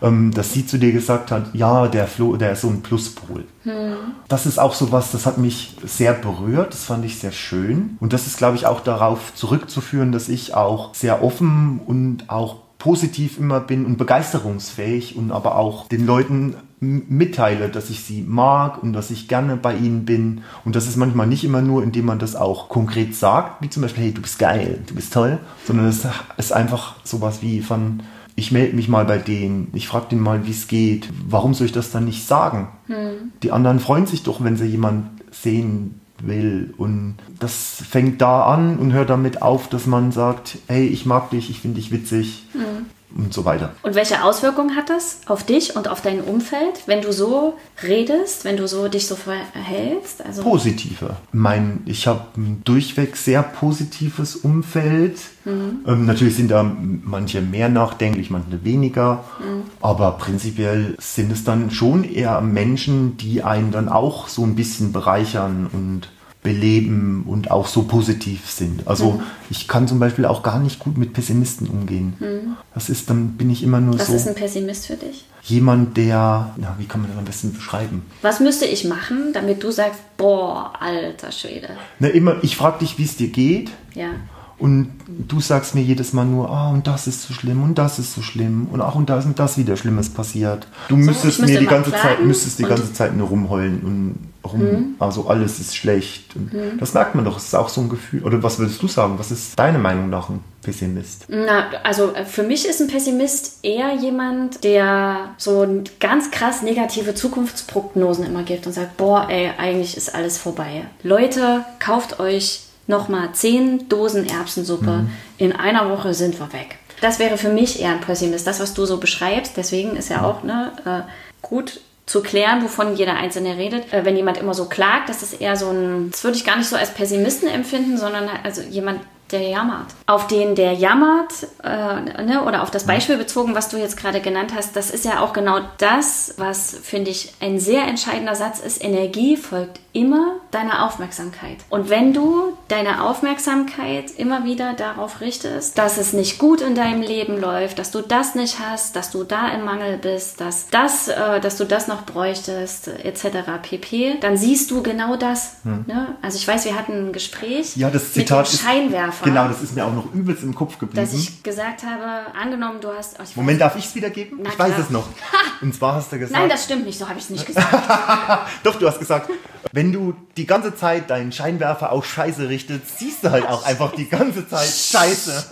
ähm, 0.00 0.32
dass 0.32 0.52
sie 0.52 0.66
zu 0.66 0.78
dir 0.78 0.92
gesagt 0.92 1.30
hat, 1.30 1.54
ja, 1.54 1.88
der 1.88 2.06
Flo, 2.06 2.36
der 2.36 2.52
ist 2.52 2.60
so 2.60 2.68
ein 2.68 2.82
Pluspol. 2.82 3.44
Hm. 3.64 3.96
Das 4.28 4.46
ist 4.46 4.58
auch 4.58 4.74
so 4.74 4.92
was, 4.92 5.10
das 5.10 5.26
hat 5.26 5.38
mich 5.38 5.76
sehr 5.84 6.12
berührt, 6.12 6.72
das 6.72 6.84
fand 6.84 7.04
ich 7.04 7.18
sehr 7.18 7.32
schön. 7.32 7.96
Und 8.00 8.12
das 8.12 8.26
ist, 8.26 8.38
glaube 8.38 8.56
ich, 8.56 8.66
auch 8.66 8.80
darauf 8.80 9.34
zurückzuführen, 9.34 10.12
dass 10.12 10.28
ich 10.28 10.54
auch 10.54 10.94
sehr 10.94 11.22
offen 11.22 11.80
und 11.84 12.30
auch 12.30 12.56
positiv 12.78 13.38
immer 13.38 13.60
bin 13.60 13.84
und 13.84 13.98
begeisterungsfähig 13.98 15.16
und 15.16 15.32
aber 15.32 15.56
auch 15.56 15.88
den 15.88 16.06
Leuten 16.06 16.54
mitteile, 16.80 17.68
dass 17.68 17.90
ich 17.90 18.04
sie 18.04 18.22
mag 18.22 18.80
und 18.82 18.92
dass 18.92 19.10
ich 19.10 19.26
gerne 19.26 19.56
bei 19.56 19.74
ihnen 19.74 20.04
bin. 20.04 20.42
Und 20.64 20.76
das 20.76 20.86
ist 20.86 20.96
manchmal 20.96 21.26
nicht 21.26 21.42
immer 21.42 21.60
nur, 21.60 21.82
indem 21.82 22.06
man 22.06 22.20
das 22.20 22.36
auch 22.36 22.68
konkret 22.68 23.16
sagt, 23.16 23.60
wie 23.62 23.68
zum 23.68 23.82
Beispiel, 23.82 24.04
hey, 24.04 24.12
du 24.12 24.22
bist 24.22 24.38
geil, 24.38 24.78
du 24.86 24.94
bist 24.94 25.12
toll, 25.12 25.38
sondern 25.66 25.86
es 25.86 26.06
ist 26.36 26.52
einfach 26.52 26.94
sowas 27.02 27.42
wie 27.42 27.62
von, 27.62 28.04
ich 28.36 28.52
melde 28.52 28.76
mich 28.76 28.88
mal 28.88 29.04
bei 29.04 29.18
denen, 29.18 29.72
ich 29.74 29.88
frage 29.88 30.10
den 30.10 30.20
mal, 30.20 30.46
wie 30.46 30.52
es 30.52 30.68
geht. 30.68 31.08
Warum 31.28 31.54
soll 31.54 31.66
ich 31.66 31.72
das 31.72 31.90
dann 31.90 32.04
nicht 32.04 32.28
sagen? 32.28 32.68
Hm. 32.86 33.32
Die 33.42 33.50
anderen 33.50 33.80
freuen 33.80 34.06
sich 34.06 34.22
doch, 34.22 34.44
wenn 34.44 34.56
sie 34.56 34.66
jemanden 34.66 35.18
sehen 35.32 36.00
will. 36.22 36.74
Und 36.76 37.16
das 37.38 37.82
fängt 37.88 38.20
da 38.20 38.44
an 38.44 38.78
und 38.78 38.92
hört 38.92 39.10
damit 39.10 39.42
auf, 39.42 39.68
dass 39.68 39.86
man 39.86 40.12
sagt, 40.12 40.58
hey, 40.66 40.86
ich 40.86 41.06
mag 41.06 41.30
dich, 41.30 41.50
ich 41.50 41.60
finde 41.60 41.76
dich 41.80 41.90
witzig. 41.90 42.44
Mhm 42.54 42.86
und 43.16 43.32
so 43.32 43.44
weiter. 43.44 43.72
Und 43.82 43.94
welche 43.94 44.22
Auswirkungen 44.22 44.76
hat 44.76 44.90
das 44.90 45.20
auf 45.26 45.44
dich 45.44 45.76
und 45.76 45.88
auf 45.88 46.02
dein 46.02 46.20
Umfeld, 46.20 46.82
wenn 46.86 47.00
du 47.00 47.12
so 47.12 47.54
redest, 47.82 48.44
wenn 48.44 48.56
du 48.56 48.68
so 48.68 48.88
dich 48.88 49.06
so 49.06 49.16
verhältst? 49.16 50.24
Also 50.24 50.42
Positive. 50.42 51.16
Mein, 51.32 51.82
ich 51.86 52.06
habe 52.06 52.22
ein 52.36 52.62
durchweg 52.64 53.16
sehr 53.16 53.42
positives 53.42 54.36
Umfeld. 54.36 55.18
Mhm. 55.44 55.80
Ähm, 55.86 56.06
natürlich 56.06 56.36
sind 56.36 56.50
da 56.50 56.62
manche 56.62 57.40
mehr 57.40 57.68
nachdenklich, 57.68 58.30
manche 58.30 58.64
weniger. 58.64 59.24
Mhm. 59.38 59.62
Aber 59.80 60.12
prinzipiell 60.12 60.96
sind 60.98 61.32
es 61.32 61.44
dann 61.44 61.70
schon 61.70 62.04
eher 62.04 62.40
Menschen, 62.40 63.16
die 63.16 63.42
einen 63.42 63.72
dann 63.72 63.88
auch 63.88 64.28
so 64.28 64.44
ein 64.44 64.54
bisschen 64.54 64.92
bereichern 64.92 65.68
und 65.72 66.08
beleben 66.42 67.24
und 67.26 67.50
auch 67.50 67.66
so 67.66 67.82
positiv 67.82 68.48
sind. 68.50 68.86
Also 68.86 69.12
mhm. 69.12 69.22
ich 69.50 69.66
kann 69.66 69.88
zum 69.88 69.98
Beispiel 69.98 70.24
auch 70.24 70.42
gar 70.42 70.58
nicht 70.60 70.78
gut 70.78 70.96
mit 70.96 71.12
Pessimisten 71.12 71.66
umgehen. 71.66 72.14
Mhm. 72.20 72.56
Das 72.74 72.88
ist, 72.88 73.10
dann 73.10 73.32
bin 73.32 73.50
ich 73.50 73.62
immer 73.62 73.80
nur 73.80 73.98
Was 73.98 74.06
so. 74.06 74.14
Was 74.14 74.22
ist 74.22 74.28
ein 74.28 74.34
Pessimist 74.34 74.86
für 74.86 74.96
dich? 74.96 75.24
Jemand, 75.42 75.96
der, 75.96 76.54
na, 76.56 76.76
wie 76.78 76.86
kann 76.86 77.00
man 77.00 77.10
das 77.10 77.18
am 77.18 77.24
besten 77.24 77.52
beschreiben? 77.52 78.02
Was 78.22 78.40
müsste 78.40 78.66
ich 78.66 78.84
machen, 78.84 79.32
damit 79.32 79.62
du 79.62 79.70
sagst, 79.70 80.00
boah, 80.16 80.72
alter 80.78 81.32
Schwede? 81.32 81.70
Na, 81.98 82.08
immer, 82.08 82.36
ich 82.42 82.56
frage 82.56 82.80
dich, 82.80 82.98
wie 82.98 83.04
es 83.04 83.16
dir 83.16 83.28
geht. 83.28 83.70
Ja. 83.94 84.10
Und 84.58 84.90
du 85.06 85.40
sagst 85.40 85.76
mir 85.76 85.82
jedes 85.82 86.12
Mal 86.12 86.24
nur, 86.24 86.50
ah, 86.50 86.70
und 86.70 86.86
das 86.86 87.06
ist 87.06 87.22
so 87.22 87.32
schlimm 87.32 87.62
und 87.62 87.76
das 87.76 88.00
ist 88.00 88.14
so 88.14 88.22
schlimm 88.22 88.66
und 88.72 88.80
auch 88.80 88.96
und 88.96 89.08
da 89.08 89.18
ist 89.18 89.24
und 89.24 89.38
das 89.38 89.56
wieder 89.56 89.76
Schlimmes 89.76 90.10
passiert. 90.10 90.66
Du 90.88 90.96
so, 90.96 91.02
müsstest 91.02 91.40
mir 91.40 91.60
die 91.60 91.66
ganze 91.66 91.92
Zeit, 91.92 92.24
müsstest 92.24 92.58
die 92.58 92.64
ganze 92.64 92.92
Zeit 92.92 93.16
nur 93.16 93.28
rumheulen 93.28 93.80
und 93.80 94.28
rum, 94.44 94.60
mhm. 94.60 94.94
also 94.98 95.28
alles 95.28 95.60
ist 95.60 95.76
schlecht. 95.76 96.34
Mhm. 96.34 96.78
Das 96.80 96.92
merkt 96.94 97.14
man 97.14 97.24
doch, 97.24 97.36
es 97.36 97.44
ist 97.44 97.54
auch 97.54 97.68
so 97.68 97.82
ein 97.82 97.88
Gefühl. 97.88 98.24
Oder 98.24 98.42
was 98.42 98.58
würdest 98.58 98.82
du 98.82 98.88
sagen? 98.88 99.14
Was 99.18 99.30
ist 99.30 99.56
deine 99.58 99.78
Meinung 99.78 100.10
nach 100.10 100.28
ein 100.28 100.40
Pessimist? 100.62 101.26
Na, 101.28 101.70
also 101.84 102.12
äh, 102.14 102.24
für 102.24 102.42
mich 102.42 102.66
ist 102.66 102.80
ein 102.80 102.88
Pessimist 102.88 103.58
eher 103.62 103.94
jemand, 103.94 104.64
der 104.64 105.30
so 105.36 105.84
ganz 106.00 106.30
krass 106.30 106.62
negative 106.62 107.14
Zukunftsprognosen 107.14 108.24
immer 108.24 108.42
gibt 108.42 108.66
und 108.66 108.72
sagt, 108.72 108.96
boah, 108.96 109.28
ey, 109.28 109.50
eigentlich 109.56 109.96
ist 109.96 110.14
alles 110.14 110.38
vorbei. 110.38 110.86
Leute, 111.02 111.64
kauft 111.78 112.18
euch 112.18 112.62
nochmal 112.88 113.30
zehn 113.32 113.88
Dosen 113.88 114.28
Erbsensuppe. 114.28 114.90
Mhm. 114.90 115.10
In 115.36 115.52
einer 115.52 115.88
Woche 115.90 116.14
sind 116.14 116.40
wir 116.40 116.52
weg. 116.52 116.78
Das 117.00 117.20
wäre 117.20 117.38
für 117.38 117.50
mich 117.50 117.80
eher 117.80 117.92
ein 117.92 118.00
Pessimist. 118.00 118.46
Das, 118.46 118.58
was 118.58 118.74
du 118.74 118.84
so 118.84 118.98
beschreibst, 118.98 119.56
deswegen 119.56 119.96
ist 119.96 120.08
ja 120.08 120.24
auch 120.24 120.42
ne, 120.42 120.72
äh, 120.84 121.46
gut 121.46 121.80
zu 122.06 122.22
klären, 122.22 122.62
wovon 122.62 122.96
jeder 122.96 123.14
Einzelne 123.14 123.56
redet. 123.56 123.92
Äh, 123.92 124.04
wenn 124.04 124.16
jemand 124.16 124.38
immer 124.38 124.54
so 124.54 124.64
klagt, 124.64 125.08
das 125.08 125.22
ist 125.22 125.40
eher 125.40 125.56
so 125.56 125.70
ein, 125.70 126.10
das 126.10 126.24
würde 126.24 126.36
ich 126.36 126.44
gar 126.44 126.56
nicht 126.56 126.68
so 126.68 126.76
als 126.76 126.92
Pessimisten 126.92 127.48
empfinden, 127.48 127.98
sondern 127.98 128.28
also 128.42 128.62
jemand, 128.62 129.00
der 129.30 129.42
jammert. 129.42 129.86
Auf 130.06 130.26
den 130.26 130.54
der 130.54 130.72
jammert, 130.72 131.32
äh, 131.62 132.22
ne, 132.24 132.44
oder 132.46 132.62
auf 132.62 132.70
das 132.70 132.84
Beispiel 132.84 133.16
bezogen, 133.16 133.54
was 133.54 133.68
du 133.68 133.76
jetzt 133.76 133.96
gerade 133.96 134.20
genannt 134.20 134.52
hast, 134.56 134.76
das 134.76 134.90
ist 134.90 135.04
ja 135.04 135.20
auch 135.20 135.32
genau 135.32 135.60
das, 135.78 136.34
was, 136.36 136.76
finde 136.82 137.10
ich, 137.10 137.34
ein 137.40 137.58
sehr 137.58 137.82
entscheidender 137.86 138.34
Satz 138.34 138.60
ist. 138.60 138.82
Energie 138.82 139.36
folgt 139.36 139.80
immer 139.92 140.36
deiner 140.50 140.86
Aufmerksamkeit. 140.86 141.56
Und 141.70 141.90
wenn 141.90 142.12
du 142.12 142.56
deine 142.68 143.02
Aufmerksamkeit 143.02 144.10
immer 144.16 144.44
wieder 144.44 144.74
darauf 144.74 145.20
richtest, 145.20 145.76
dass 145.76 145.98
es 145.98 146.12
nicht 146.12 146.38
gut 146.38 146.60
in 146.60 146.74
deinem 146.74 147.02
Leben 147.02 147.40
läuft, 147.40 147.78
dass 147.78 147.90
du 147.90 148.00
das 148.00 148.34
nicht 148.34 148.58
hast, 148.60 148.96
dass 148.96 149.10
du 149.10 149.24
da 149.24 149.48
im 149.48 149.64
Mangel 149.64 149.98
bist, 149.98 150.40
dass, 150.40 150.68
das, 150.68 151.08
äh, 151.08 151.40
dass 151.40 151.56
du 151.56 151.64
das 151.64 151.88
noch 151.88 152.02
bräuchtest, 152.02 152.88
etc. 152.88 153.38
pp., 153.62 154.18
dann 154.20 154.36
siehst 154.36 154.70
du 154.70 154.82
genau 154.82 155.16
das. 155.16 155.56
Hm. 155.64 155.84
Ne? 155.86 156.16
Also 156.22 156.38
ich 156.38 156.46
weiß, 156.46 156.64
wir 156.64 156.76
hatten 156.76 157.08
ein 157.08 157.12
Gespräch 157.12 157.76
ja, 157.76 157.90
das 157.90 158.12
Zitat 158.12 158.50
mit 158.50 158.60
dem 158.60 158.66
Scheinwerfer. 158.66 159.17
Ist, 159.18 159.24
genau, 159.24 159.48
das 159.48 159.62
ist 159.62 159.74
mir 159.74 159.84
auch 159.84 159.92
noch 159.92 160.14
übelst 160.14 160.42
im 160.44 160.54
Kopf 160.54 160.78
geblieben. 160.78 161.04
Dass 161.04 161.12
ich 161.12 161.42
gesagt 161.42 161.82
habe, 161.82 162.32
angenommen, 162.36 162.80
du 162.80 162.88
hast... 162.88 163.18
Oh, 163.18 163.24
Moment, 163.34 163.60
darf 163.60 163.74
ich 163.76 163.86
es 163.86 163.94
wiedergeben? 163.94 164.38
Na, 164.42 164.48
ich 164.48 164.54
klar. 164.54 164.68
weiß 164.68 164.78
es 164.78 164.90
noch. 164.90 165.08
Und 165.60 165.74
zwar 165.74 165.96
hast 165.96 166.12
du 166.12 166.18
gesagt... 166.18 166.38
Nein, 166.38 166.48
das 166.48 166.64
stimmt 166.64 166.86
nicht, 166.86 166.98
so 166.98 167.08
habe 167.08 167.18
ich 167.18 167.24
es 167.24 167.30
nicht 167.30 167.46
gesagt. 167.46 167.66
Doch, 168.62 168.76
du 168.76 168.86
hast 168.86 169.00
gesagt, 169.00 169.28
wenn 169.72 169.92
du 169.92 170.14
die 170.36 170.46
ganze 170.46 170.74
Zeit 170.74 171.10
deinen 171.10 171.32
Scheinwerfer 171.32 171.90
auf 171.90 172.06
Scheiße 172.06 172.48
richtest, 172.48 172.98
siehst 172.98 173.24
du 173.24 173.30
halt 173.30 173.46
auch 173.46 173.64
einfach 173.64 173.92
die 173.92 174.08
ganze 174.08 174.48
Zeit 174.48 174.68
Scheiße. 174.68 175.46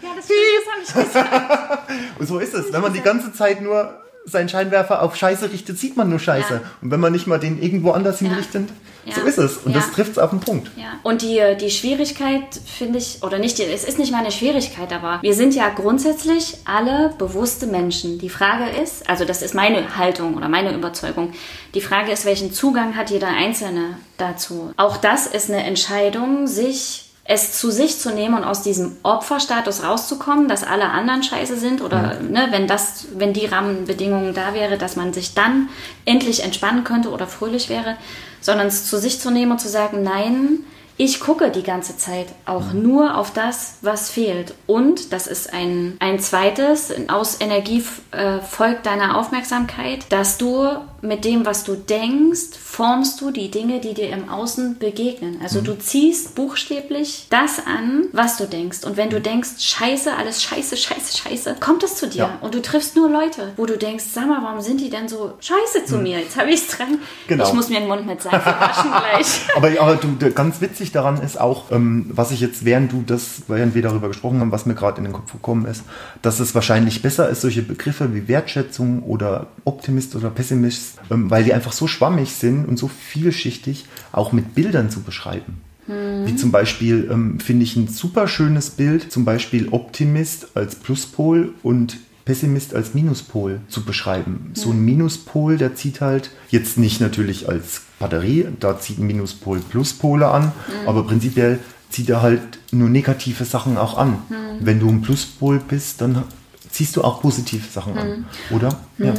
Ja, 0.00 0.10
das, 0.14 0.28
das 0.28 0.94
habe 0.94 1.02
ich 1.02 1.06
gesagt. 1.06 1.90
Und 2.18 2.26
so 2.26 2.38
ist 2.38 2.54
es. 2.54 2.72
Wenn 2.72 2.82
man 2.82 2.92
die 2.92 3.00
ganze 3.00 3.32
Zeit 3.32 3.60
nur 3.60 4.00
seinen 4.30 4.48
Scheinwerfer 4.48 5.02
auf 5.02 5.16
Scheiße 5.16 5.52
richtet, 5.52 5.78
sieht 5.78 5.96
man 5.96 6.08
nur 6.08 6.18
Scheiße. 6.18 6.54
Ja. 6.54 6.60
Und 6.82 6.90
wenn 6.90 7.00
man 7.00 7.12
nicht 7.12 7.26
mal 7.26 7.38
den 7.38 7.60
irgendwo 7.60 7.92
anders 7.92 8.20
ja. 8.20 8.28
hinrichtet, 8.28 8.68
ja. 9.04 9.14
so 9.14 9.22
ist 9.22 9.38
es. 9.38 9.58
Und 9.58 9.74
das 9.74 9.90
trifft 9.92 10.12
es 10.12 10.18
auf 10.18 10.30
den 10.30 10.40
Punkt. 10.40 10.70
Und 11.02 11.22
die, 11.22 11.40
die 11.60 11.70
Schwierigkeit, 11.70 12.42
finde 12.66 12.98
ich, 12.98 13.22
oder 13.22 13.38
nicht, 13.38 13.58
es 13.60 13.84
ist 13.84 13.98
nicht 13.98 14.12
mal 14.12 14.18
eine 14.18 14.32
Schwierigkeit, 14.32 14.92
aber 14.92 15.20
wir 15.22 15.34
sind 15.34 15.54
ja 15.54 15.68
grundsätzlich 15.68 16.58
alle 16.64 17.14
bewusste 17.18 17.66
Menschen. 17.66 18.18
Die 18.18 18.30
Frage 18.30 18.68
ist, 18.82 19.08
also 19.08 19.24
das 19.24 19.42
ist 19.42 19.54
meine 19.54 19.96
Haltung 19.96 20.34
oder 20.34 20.48
meine 20.48 20.74
Überzeugung, 20.74 21.32
die 21.74 21.80
Frage 21.80 22.12
ist, 22.12 22.24
welchen 22.24 22.52
Zugang 22.52 22.96
hat 22.96 23.10
jeder 23.10 23.28
Einzelne 23.28 23.96
dazu? 24.16 24.72
Auch 24.76 24.96
das 24.96 25.26
ist 25.26 25.50
eine 25.50 25.64
Entscheidung, 25.64 26.46
sich 26.46 27.07
es 27.30 27.52
zu 27.52 27.70
sich 27.70 27.98
zu 27.98 28.10
nehmen 28.10 28.34
und 28.34 28.44
aus 28.44 28.62
diesem 28.62 28.96
Opferstatus 29.02 29.84
rauszukommen, 29.84 30.48
dass 30.48 30.64
alle 30.64 30.88
anderen 30.88 31.22
scheiße 31.22 31.58
sind 31.58 31.82
oder 31.82 32.18
mhm. 32.18 32.30
ne, 32.30 32.48
wenn 32.50 32.66
das, 32.66 33.06
wenn 33.14 33.34
die 33.34 33.44
Rahmenbedingungen 33.44 34.32
da 34.32 34.54
wäre, 34.54 34.78
dass 34.78 34.96
man 34.96 35.12
sich 35.12 35.34
dann 35.34 35.68
endlich 36.06 36.42
entspannen 36.42 36.84
könnte 36.84 37.10
oder 37.10 37.26
fröhlich 37.26 37.68
wäre, 37.68 37.98
sondern 38.40 38.68
es 38.68 38.86
zu 38.86 38.98
sich 38.98 39.20
zu 39.20 39.30
nehmen 39.30 39.52
und 39.52 39.60
zu 39.60 39.68
sagen, 39.68 40.02
nein, 40.02 40.60
ich 40.96 41.20
gucke 41.20 41.50
die 41.50 41.62
ganze 41.62 41.98
Zeit 41.98 42.28
auch 42.46 42.72
mhm. 42.72 42.82
nur 42.82 43.16
auf 43.18 43.30
das, 43.30 43.76
was 43.82 44.10
fehlt. 44.10 44.54
Und 44.66 45.12
das 45.12 45.26
ist 45.26 45.52
ein, 45.52 45.98
ein 46.00 46.20
zweites, 46.20 46.92
aus 47.08 47.42
Energie 47.42 47.84
äh, 48.10 48.40
folgt 48.40 48.86
deiner 48.86 49.18
Aufmerksamkeit, 49.18 50.06
dass 50.08 50.38
du 50.38 50.66
mit 51.00 51.24
dem, 51.24 51.46
was 51.46 51.64
du 51.64 51.74
denkst, 51.74 52.56
formst 52.60 53.20
du 53.20 53.30
die 53.30 53.50
Dinge, 53.50 53.80
die 53.80 53.94
dir 53.94 54.10
im 54.10 54.28
Außen 54.28 54.78
begegnen. 54.78 55.38
Also 55.42 55.60
mhm. 55.60 55.64
du 55.64 55.78
ziehst 55.78 56.34
buchstäblich 56.34 57.26
das 57.30 57.60
an, 57.64 58.06
was 58.12 58.36
du 58.36 58.46
denkst. 58.46 58.84
Und 58.84 58.96
wenn 58.96 59.10
du 59.10 59.20
denkst, 59.20 59.50
scheiße, 59.58 60.14
alles 60.16 60.42
scheiße, 60.42 60.76
scheiße, 60.76 61.18
scheiße, 61.18 61.56
kommt 61.60 61.84
es 61.84 61.96
zu 61.96 62.08
dir. 62.08 62.18
Ja. 62.18 62.38
Und 62.40 62.54
du 62.54 62.62
triffst 62.62 62.96
nur 62.96 63.08
Leute, 63.08 63.52
wo 63.56 63.66
du 63.66 63.78
denkst, 63.78 64.04
sag 64.12 64.26
mal, 64.26 64.42
warum 64.42 64.60
sind 64.60 64.80
die 64.80 64.90
denn 64.90 65.08
so 65.08 65.34
scheiße 65.40 65.86
zu 65.86 65.96
mhm. 65.96 66.02
mir? 66.02 66.18
Jetzt 66.20 66.38
habe 66.38 66.50
ich 66.50 66.56
es 66.56 66.68
dran. 66.68 66.98
Genau. 67.28 67.46
Ich 67.46 67.52
muss 67.52 67.68
mir 67.68 67.78
den 67.78 67.88
Mund 67.88 68.04
mit 68.04 68.20
Seife 68.20 68.44
waschen 68.44 68.90
gleich. 68.90 69.40
aber, 69.56 69.70
aber 69.80 69.96
du, 69.96 70.32
ganz 70.32 70.60
witzig 70.60 70.90
daran 70.90 71.22
ist 71.22 71.40
auch, 71.40 71.70
ähm, 71.70 72.06
was 72.10 72.32
ich 72.32 72.40
jetzt, 72.40 72.64
während 72.64 72.90
du 72.90 73.02
das, 73.06 73.42
während 73.46 73.74
wir 73.76 73.82
darüber 73.82 74.08
gesprochen 74.08 74.40
haben, 74.40 74.50
was 74.50 74.66
mir 74.66 74.74
gerade 74.74 74.98
in 74.98 75.04
den 75.04 75.12
Kopf 75.12 75.30
gekommen 75.30 75.66
ist, 75.66 75.84
dass 76.22 76.40
es 76.40 76.56
wahrscheinlich 76.56 77.02
besser 77.02 77.28
ist, 77.28 77.42
solche 77.42 77.62
Begriffe 77.62 78.14
wie 78.14 78.26
Wertschätzung 78.26 79.04
oder 79.04 79.46
Optimist 79.64 80.16
oder 80.16 80.30
Pessimist 80.30 80.87
ähm, 81.10 81.30
weil 81.30 81.44
die 81.44 81.54
einfach 81.54 81.72
so 81.72 81.86
schwammig 81.86 82.32
sind 82.32 82.66
und 82.66 82.78
so 82.78 82.88
vielschichtig 82.88 83.86
auch 84.12 84.32
mit 84.32 84.54
Bildern 84.54 84.90
zu 84.90 85.02
beschreiben. 85.02 85.60
Mhm. 85.86 86.26
Wie 86.26 86.36
zum 86.36 86.52
Beispiel 86.52 87.08
ähm, 87.10 87.40
finde 87.40 87.64
ich 87.64 87.76
ein 87.76 87.88
super 87.88 88.28
schönes 88.28 88.70
Bild, 88.70 89.10
zum 89.10 89.24
Beispiel 89.24 89.68
Optimist 89.70 90.56
als 90.56 90.76
Pluspol 90.76 91.54
und 91.62 91.98
Pessimist 92.24 92.74
als 92.74 92.92
Minuspol 92.92 93.60
zu 93.68 93.84
beschreiben. 93.84 94.50
Mhm. 94.50 94.54
So 94.54 94.70
ein 94.70 94.84
Minuspol, 94.84 95.56
der 95.56 95.74
zieht 95.74 96.02
halt 96.02 96.30
jetzt 96.50 96.76
nicht 96.76 97.00
natürlich 97.00 97.48
als 97.48 97.82
Batterie, 97.98 98.46
da 98.60 98.78
zieht 98.78 98.98
ein 98.98 99.06
Minuspol 99.06 99.60
Pluspole 99.60 100.28
an, 100.28 100.44
mhm. 100.44 100.88
aber 100.88 101.06
prinzipiell 101.06 101.58
zieht 101.88 102.10
er 102.10 102.20
halt 102.20 102.42
nur 102.70 102.90
negative 102.90 103.44
Sachen 103.46 103.78
auch 103.78 103.96
an. 103.96 104.18
Mhm. 104.28 104.34
Wenn 104.60 104.78
du 104.78 104.90
ein 104.90 105.00
Pluspol 105.00 105.58
bist, 105.58 106.02
dann 106.02 106.24
ziehst 106.70 106.96
du 106.96 107.02
auch 107.02 107.20
positive 107.20 107.66
Sachen 107.68 107.96
an, 107.96 108.08
mhm. 108.08 108.56
oder? 108.56 108.68
Mhm. 108.98 109.06
Ja. 109.06 109.14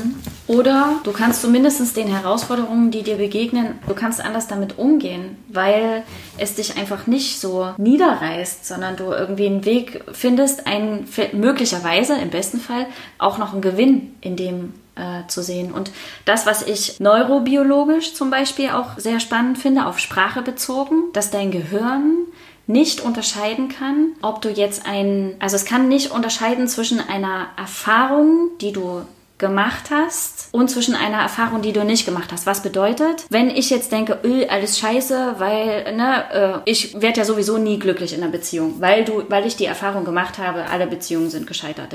Oder 0.48 1.00
du 1.03 1.12
kannst 1.12 1.41
zumindest 1.41 1.96
den 1.96 2.08
Herausforderungen, 2.08 2.91
die 2.91 3.03
dir 3.03 3.18
begegnen, 3.18 3.75
du 3.88 3.94
kannst 3.94 4.22
anders 4.24 4.48
damit 4.48 4.77
umgehen, 4.77 5.38
weil 5.48 6.03
es 6.38 6.56
dich 6.56 6.77
einfach 6.77 7.08
nicht 7.08 7.39
so 7.39 7.74
niederreißt, 7.77 8.65
sondern 8.65 8.96
du 8.96 9.06
irgendwie 9.12 9.48
einen 9.48 9.65
Weg 9.65 10.03
findest, 10.12 10.68
einen 10.68 11.08
möglicherweise 11.34 12.15
im 12.15 12.29
besten 12.29 12.60
Fall 12.60 12.86
auch 13.18 13.38
noch 13.38 13.53
einen 13.53 13.62
Gewinn 13.62 14.15
in 14.22 14.36
dem 14.36 14.74
äh, 14.96 15.27
zu 15.27 15.41
sehen. 15.41 15.72
Und 15.72 15.91
das, 16.25 16.46
was 16.46 16.62
ich 16.62 17.00
neurobiologisch 17.00 18.13
zum 18.13 18.29
Beispiel 18.29 18.70
auch 18.70 18.98
sehr 18.98 19.20
spannend 19.20 19.58
finde, 19.58 19.86
auf 19.86 20.00
Sprache 20.00 20.41
bezogen, 20.41 21.03
dass 21.13 21.32
dein 21.32 21.51
Gehirn 21.51 22.25
nicht 22.69 23.01
unterscheiden 23.01 23.67
kann, 23.67 24.11
ob 24.21 24.43
du 24.43 24.49
jetzt 24.49 24.85
ein, 24.85 25.35
also 25.39 25.55
es 25.55 25.65
kann 25.65 25.88
nicht 25.88 26.11
unterscheiden 26.11 26.67
zwischen 26.67 26.99
einer 26.99 27.47
Erfahrung, 27.57 28.51
die 28.61 28.71
du 28.71 29.01
gemacht 29.39 29.86
hast 29.89 30.50
und 30.51 30.69
zwischen 30.69 30.96
einer 30.96 31.17
Erfahrung, 31.17 31.62
die 31.62 31.72
du 31.72 31.84
nicht 31.84 32.05
gemacht 32.05 32.31
hast. 32.31 32.46
Was 32.46 32.62
bedeutet, 32.62 33.25
wenn 33.29 33.50
ich 33.50 33.69
jetzt 33.69 33.91
denke, 33.91 34.19
öh, 34.24 34.46
alles 34.48 34.77
scheiße, 34.77 35.36
weil 35.38 35.96
ne, 35.96 36.62
äh, 36.65 36.69
ich 36.69 37.01
werde 37.01 37.19
ja 37.19 37.25
sowieso 37.25 37.58
nie 37.58 37.79
glücklich 37.79 38.13
in 38.13 38.22
einer 38.22 38.31
Beziehung, 38.31 38.75
weil 38.79 39.05
du, 39.05 39.24
weil 39.29 39.46
ich 39.48 39.55
die 39.55 39.65
Erfahrung 39.65 40.03
gemacht 40.03 40.38
habe, 40.38 40.65
alle 40.69 40.88
Beziehungen 40.88 41.29
sind 41.29 41.48
gescheitert. 41.48 41.88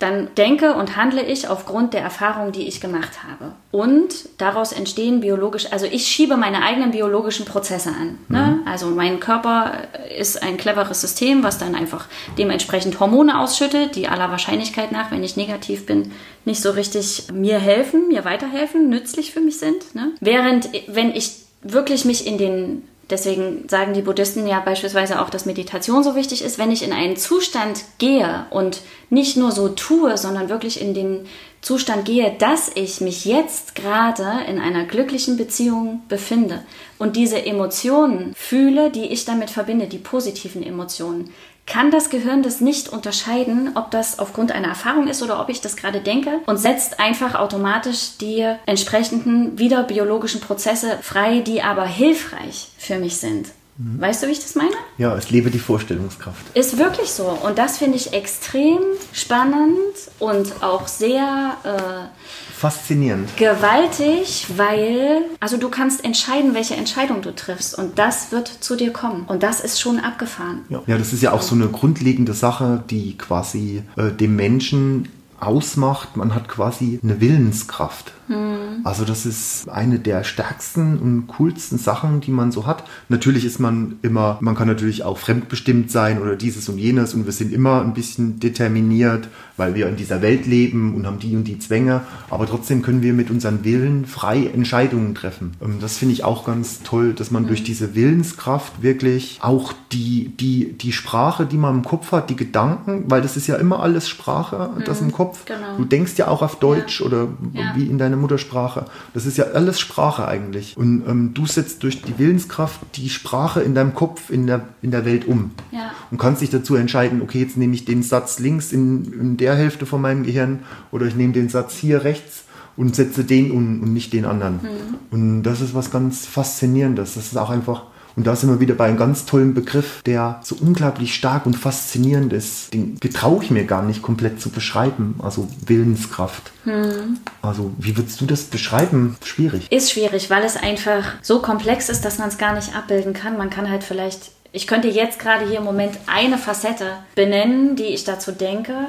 Dann 0.00 0.28
denke 0.36 0.74
und 0.74 0.96
handle 0.96 1.22
ich 1.22 1.48
aufgrund 1.48 1.94
der 1.94 2.02
Erfahrung, 2.02 2.50
die 2.50 2.66
ich 2.66 2.80
gemacht 2.80 3.20
habe. 3.22 3.52
Und 3.70 4.14
daraus 4.38 4.72
entstehen 4.72 5.20
biologisch, 5.20 5.72
also 5.72 5.86
ich 5.86 6.08
schiebe 6.08 6.36
meine 6.36 6.62
eigenen 6.62 6.90
biologischen 6.90 7.46
Prozesse 7.46 7.90
an. 7.90 8.18
Ne? 8.28 8.60
Mhm. 8.60 8.68
Also 8.68 8.86
mein 8.86 9.20
Körper 9.20 9.72
ist 10.18 10.42
ein 10.42 10.56
cleveres 10.56 11.00
System, 11.00 11.44
was 11.44 11.58
dann 11.58 11.76
einfach 11.76 12.06
dementsprechend 12.36 12.98
Hormone 12.98 13.38
ausschüttet, 13.38 13.94
die 13.94 14.08
aller 14.08 14.30
Wahrscheinlichkeit 14.32 14.90
nach, 14.90 15.12
wenn 15.12 15.22
ich 15.22 15.36
negativ 15.36 15.86
bin, 15.86 16.12
nicht 16.48 16.60
so 16.60 16.72
richtig 16.72 17.28
mir 17.32 17.60
helfen, 17.60 18.08
mir 18.08 18.24
weiterhelfen, 18.24 18.88
nützlich 18.88 19.32
für 19.32 19.40
mich 19.40 19.58
sind. 19.58 19.94
Ne? 19.94 20.12
Während, 20.20 20.68
wenn 20.88 21.14
ich 21.14 21.44
wirklich 21.62 22.04
mich 22.04 22.26
in 22.26 22.38
den 22.38 22.82
Deswegen 23.10 23.66
sagen 23.68 23.94
die 23.94 24.02
Buddhisten 24.02 24.46
ja 24.46 24.60
beispielsweise 24.60 25.22
auch, 25.22 25.30
dass 25.30 25.46
Meditation 25.46 26.04
so 26.04 26.14
wichtig 26.14 26.44
ist, 26.44 26.58
wenn 26.58 26.70
ich 26.70 26.82
in 26.82 26.92
einen 26.92 27.16
Zustand 27.16 27.82
gehe 27.96 28.44
und 28.50 28.82
nicht 29.08 29.38
nur 29.38 29.50
so 29.50 29.68
tue, 29.70 30.18
sondern 30.18 30.50
wirklich 30.50 30.78
in 30.78 30.92
den 30.92 31.26
Zustand 31.62 32.04
gehe, 32.04 32.36
dass 32.38 32.70
ich 32.74 33.00
mich 33.00 33.24
jetzt 33.24 33.74
gerade 33.74 34.44
in 34.46 34.60
einer 34.60 34.84
glücklichen 34.84 35.38
Beziehung 35.38 36.02
befinde 36.08 36.62
und 36.98 37.16
diese 37.16 37.44
Emotionen 37.44 38.34
fühle, 38.36 38.90
die 38.90 39.06
ich 39.06 39.24
damit 39.24 39.48
verbinde, 39.48 39.86
die 39.86 39.98
positiven 39.98 40.62
Emotionen, 40.62 41.32
kann 41.68 41.90
das 41.90 42.10
Gehirn 42.10 42.42
das 42.42 42.60
nicht 42.60 42.88
unterscheiden, 42.88 43.72
ob 43.74 43.90
das 43.90 44.18
aufgrund 44.18 44.52
einer 44.52 44.68
Erfahrung 44.68 45.06
ist 45.06 45.22
oder 45.22 45.40
ob 45.40 45.48
ich 45.50 45.60
das 45.60 45.76
gerade 45.76 46.00
denke 46.00 46.40
und 46.46 46.56
setzt 46.56 46.98
einfach 46.98 47.34
automatisch 47.34 48.16
die 48.20 48.44
entsprechenden 48.66 49.58
wieder 49.58 49.82
biologischen 49.82 50.40
Prozesse 50.40 50.98
frei, 51.02 51.40
die 51.40 51.62
aber 51.62 51.86
hilfreich 51.86 52.68
für 52.78 52.98
mich 52.98 53.18
sind. 53.18 53.48
Mhm. 53.78 54.00
Weißt 54.00 54.22
du, 54.22 54.26
wie 54.26 54.32
ich 54.32 54.40
das 54.40 54.56
meine? 54.56 54.72
Ja, 54.96 55.14
es 55.16 55.30
lebe 55.30 55.50
die 55.50 55.60
Vorstellungskraft. 55.60 56.44
Ist 56.54 56.78
wirklich 56.78 57.10
so. 57.10 57.38
Und 57.44 57.58
das 57.58 57.78
finde 57.78 57.96
ich 57.96 58.12
extrem 58.12 58.80
spannend 59.12 59.94
und 60.18 60.62
auch 60.62 60.88
sehr 60.88 61.56
äh, 61.62 62.27
faszinierend. 62.58 63.36
Gewaltig, 63.36 64.46
weil 64.56 65.22
also 65.40 65.56
du 65.56 65.68
kannst 65.68 66.04
entscheiden, 66.04 66.54
welche 66.54 66.74
Entscheidung 66.74 67.22
du 67.22 67.34
triffst 67.34 67.78
und 67.78 67.98
das 67.98 68.32
wird 68.32 68.48
zu 68.48 68.76
dir 68.76 68.92
kommen. 68.92 69.24
Und 69.26 69.42
das 69.42 69.60
ist 69.60 69.80
schon 69.80 70.00
abgefahren. 70.00 70.62
Ja, 70.68 70.82
ja 70.86 70.98
das 70.98 71.12
ist 71.12 71.22
ja 71.22 71.32
auch 71.32 71.42
so 71.42 71.54
eine 71.54 71.68
grundlegende 71.68 72.34
Sache, 72.34 72.82
die 72.90 73.16
quasi 73.16 73.82
äh, 73.96 74.10
dem 74.10 74.34
Menschen 74.34 75.08
ausmacht. 75.40 76.16
Man 76.16 76.34
hat 76.34 76.48
quasi 76.48 77.00
eine 77.02 77.20
Willenskraft. 77.20 78.12
Mhm. 78.28 78.84
Also 78.84 79.04
das 79.04 79.26
ist 79.26 79.68
eine 79.68 79.98
der 79.98 80.24
stärksten 80.24 80.98
und 80.98 81.26
coolsten 81.28 81.78
Sachen, 81.78 82.20
die 82.20 82.30
man 82.30 82.52
so 82.52 82.66
hat. 82.66 82.84
Natürlich 83.08 83.44
ist 83.44 83.58
man 83.58 83.96
immer, 84.02 84.38
man 84.40 84.54
kann 84.54 84.68
natürlich 84.68 85.04
auch 85.04 85.18
fremdbestimmt 85.18 85.90
sein 85.90 86.20
oder 86.20 86.36
dieses 86.36 86.68
und 86.68 86.78
jenes 86.78 87.14
und 87.14 87.24
wir 87.24 87.32
sind 87.32 87.52
immer 87.52 87.82
ein 87.82 87.94
bisschen 87.94 88.38
determiniert, 88.40 89.28
weil 89.56 89.74
wir 89.74 89.88
in 89.88 89.96
dieser 89.96 90.22
Welt 90.22 90.46
leben 90.46 90.94
und 90.94 91.06
haben 91.06 91.18
die 91.18 91.34
und 91.34 91.44
die 91.44 91.58
Zwänge. 91.58 92.02
Aber 92.30 92.46
trotzdem 92.46 92.82
können 92.82 93.02
wir 93.02 93.12
mit 93.12 93.30
unserem 93.30 93.64
Willen 93.64 94.06
frei 94.06 94.46
Entscheidungen 94.46 95.14
treffen. 95.14 95.52
Ähm, 95.62 95.78
das 95.80 95.96
finde 95.96 96.12
ich 96.12 96.24
auch 96.24 96.44
ganz 96.44 96.82
toll, 96.82 97.14
dass 97.14 97.30
man 97.30 97.44
mhm. 97.44 97.48
durch 97.48 97.64
diese 97.64 97.94
Willenskraft 97.94 98.82
wirklich 98.82 99.38
auch 99.42 99.72
die, 99.92 100.32
die, 100.38 100.72
die 100.72 100.92
Sprache, 100.92 101.46
die 101.46 101.56
man 101.56 101.76
im 101.76 101.84
Kopf 101.84 102.12
hat, 102.12 102.30
die 102.30 102.36
Gedanken, 102.36 103.04
weil 103.08 103.22
das 103.22 103.36
ist 103.36 103.46
ja 103.46 103.56
immer 103.56 103.80
alles 103.80 104.08
Sprache, 104.08 104.70
das 104.84 105.00
mhm. 105.00 105.08
im 105.08 105.12
Kopf. 105.12 105.27
Genau. 105.46 105.76
Du 105.76 105.84
denkst 105.84 106.12
ja 106.16 106.28
auch 106.28 106.42
auf 106.42 106.58
Deutsch 106.58 107.00
ja. 107.00 107.06
oder 107.06 107.28
ja. 107.52 107.72
wie 107.74 107.86
in 107.86 107.98
deinem 107.98 108.20
Muttersprache. 108.20 108.86
Das 109.14 109.26
ist 109.26 109.36
ja 109.36 109.44
alles 109.54 109.80
Sprache 109.80 110.26
eigentlich. 110.26 110.76
Und 110.76 111.04
ähm, 111.08 111.34
du 111.34 111.46
setzt 111.46 111.82
durch 111.82 112.02
die 112.02 112.18
Willenskraft 112.18 112.80
die 112.96 113.08
Sprache 113.08 113.60
in 113.60 113.74
deinem 113.74 113.94
Kopf 113.94 114.30
in 114.30 114.46
der, 114.46 114.68
in 114.82 114.90
der 114.90 115.04
Welt 115.04 115.26
um. 115.26 115.52
Ja. 115.70 115.92
Und 116.10 116.18
kannst 116.18 116.42
dich 116.42 116.50
dazu 116.50 116.74
entscheiden, 116.74 117.22
okay, 117.22 117.40
jetzt 117.40 117.56
nehme 117.56 117.74
ich 117.74 117.84
den 117.84 118.02
Satz 118.02 118.38
links 118.38 118.72
in, 118.72 119.12
in 119.12 119.36
der 119.36 119.54
Hälfte 119.54 119.86
von 119.86 120.00
meinem 120.00 120.24
Gehirn 120.24 120.60
oder 120.90 121.06
ich 121.06 121.14
nehme 121.14 121.32
den 121.32 121.48
Satz 121.48 121.74
hier 121.76 122.04
rechts 122.04 122.44
und 122.76 122.94
setze 122.94 123.24
den 123.24 123.50
um 123.50 123.82
und 123.82 123.92
nicht 123.92 124.12
den 124.12 124.24
anderen. 124.24 124.60
Mhm. 124.62 124.94
Und 125.10 125.42
das 125.42 125.60
ist 125.60 125.74
was 125.74 125.90
ganz 125.90 126.26
Faszinierendes. 126.26 127.14
Das 127.14 127.26
ist 127.26 127.36
auch 127.36 127.50
einfach 127.50 127.82
und 128.18 128.26
da 128.26 128.34
sind 128.34 128.50
wir 128.50 128.58
wieder 128.58 128.74
bei 128.74 128.86
einem 128.86 128.96
ganz 128.96 129.26
tollen 129.26 129.54
Begriff, 129.54 130.02
der 130.02 130.40
so 130.42 130.56
unglaublich 130.60 131.14
stark 131.14 131.46
und 131.46 131.54
faszinierend 131.54 132.32
ist. 132.32 132.74
Den 132.74 132.98
getraue 132.98 133.44
ich 133.44 133.52
mir 133.52 133.62
gar 133.62 133.84
nicht 133.84 134.02
komplett 134.02 134.40
zu 134.40 134.50
beschreiben. 134.50 135.14
Also 135.22 135.46
Willenskraft. 135.64 136.50
Hm. 136.64 137.18
Also 137.42 137.70
wie 137.78 137.96
würdest 137.96 138.20
du 138.20 138.26
das 138.26 138.42
beschreiben? 138.42 139.16
Schwierig. 139.22 139.70
Ist 139.70 139.92
schwierig, 139.92 140.30
weil 140.30 140.42
es 140.42 140.56
einfach 140.56 141.04
so 141.22 141.38
komplex 141.38 141.88
ist, 141.88 142.04
dass 142.04 142.18
man 142.18 142.28
es 142.28 142.38
gar 142.38 142.56
nicht 142.56 142.74
abbilden 142.74 143.12
kann. 143.12 143.38
Man 143.38 143.50
kann 143.50 143.70
halt 143.70 143.84
vielleicht 143.84 144.32
ich 144.50 144.66
könnte 144.66 144.88
jetzt 144.88 145.18
gerade 145.18 145.46
hier 145.46 145.58
im 145.58 145.64
Moment 145.64 145.98
eine 146.06 146.38
Facette 146.38 146.86
benennen, 147.14 147.76
die 147.76 147.84
ich 147.84 148.04
dazu 148.04 148.32
denke. 148.32 148.86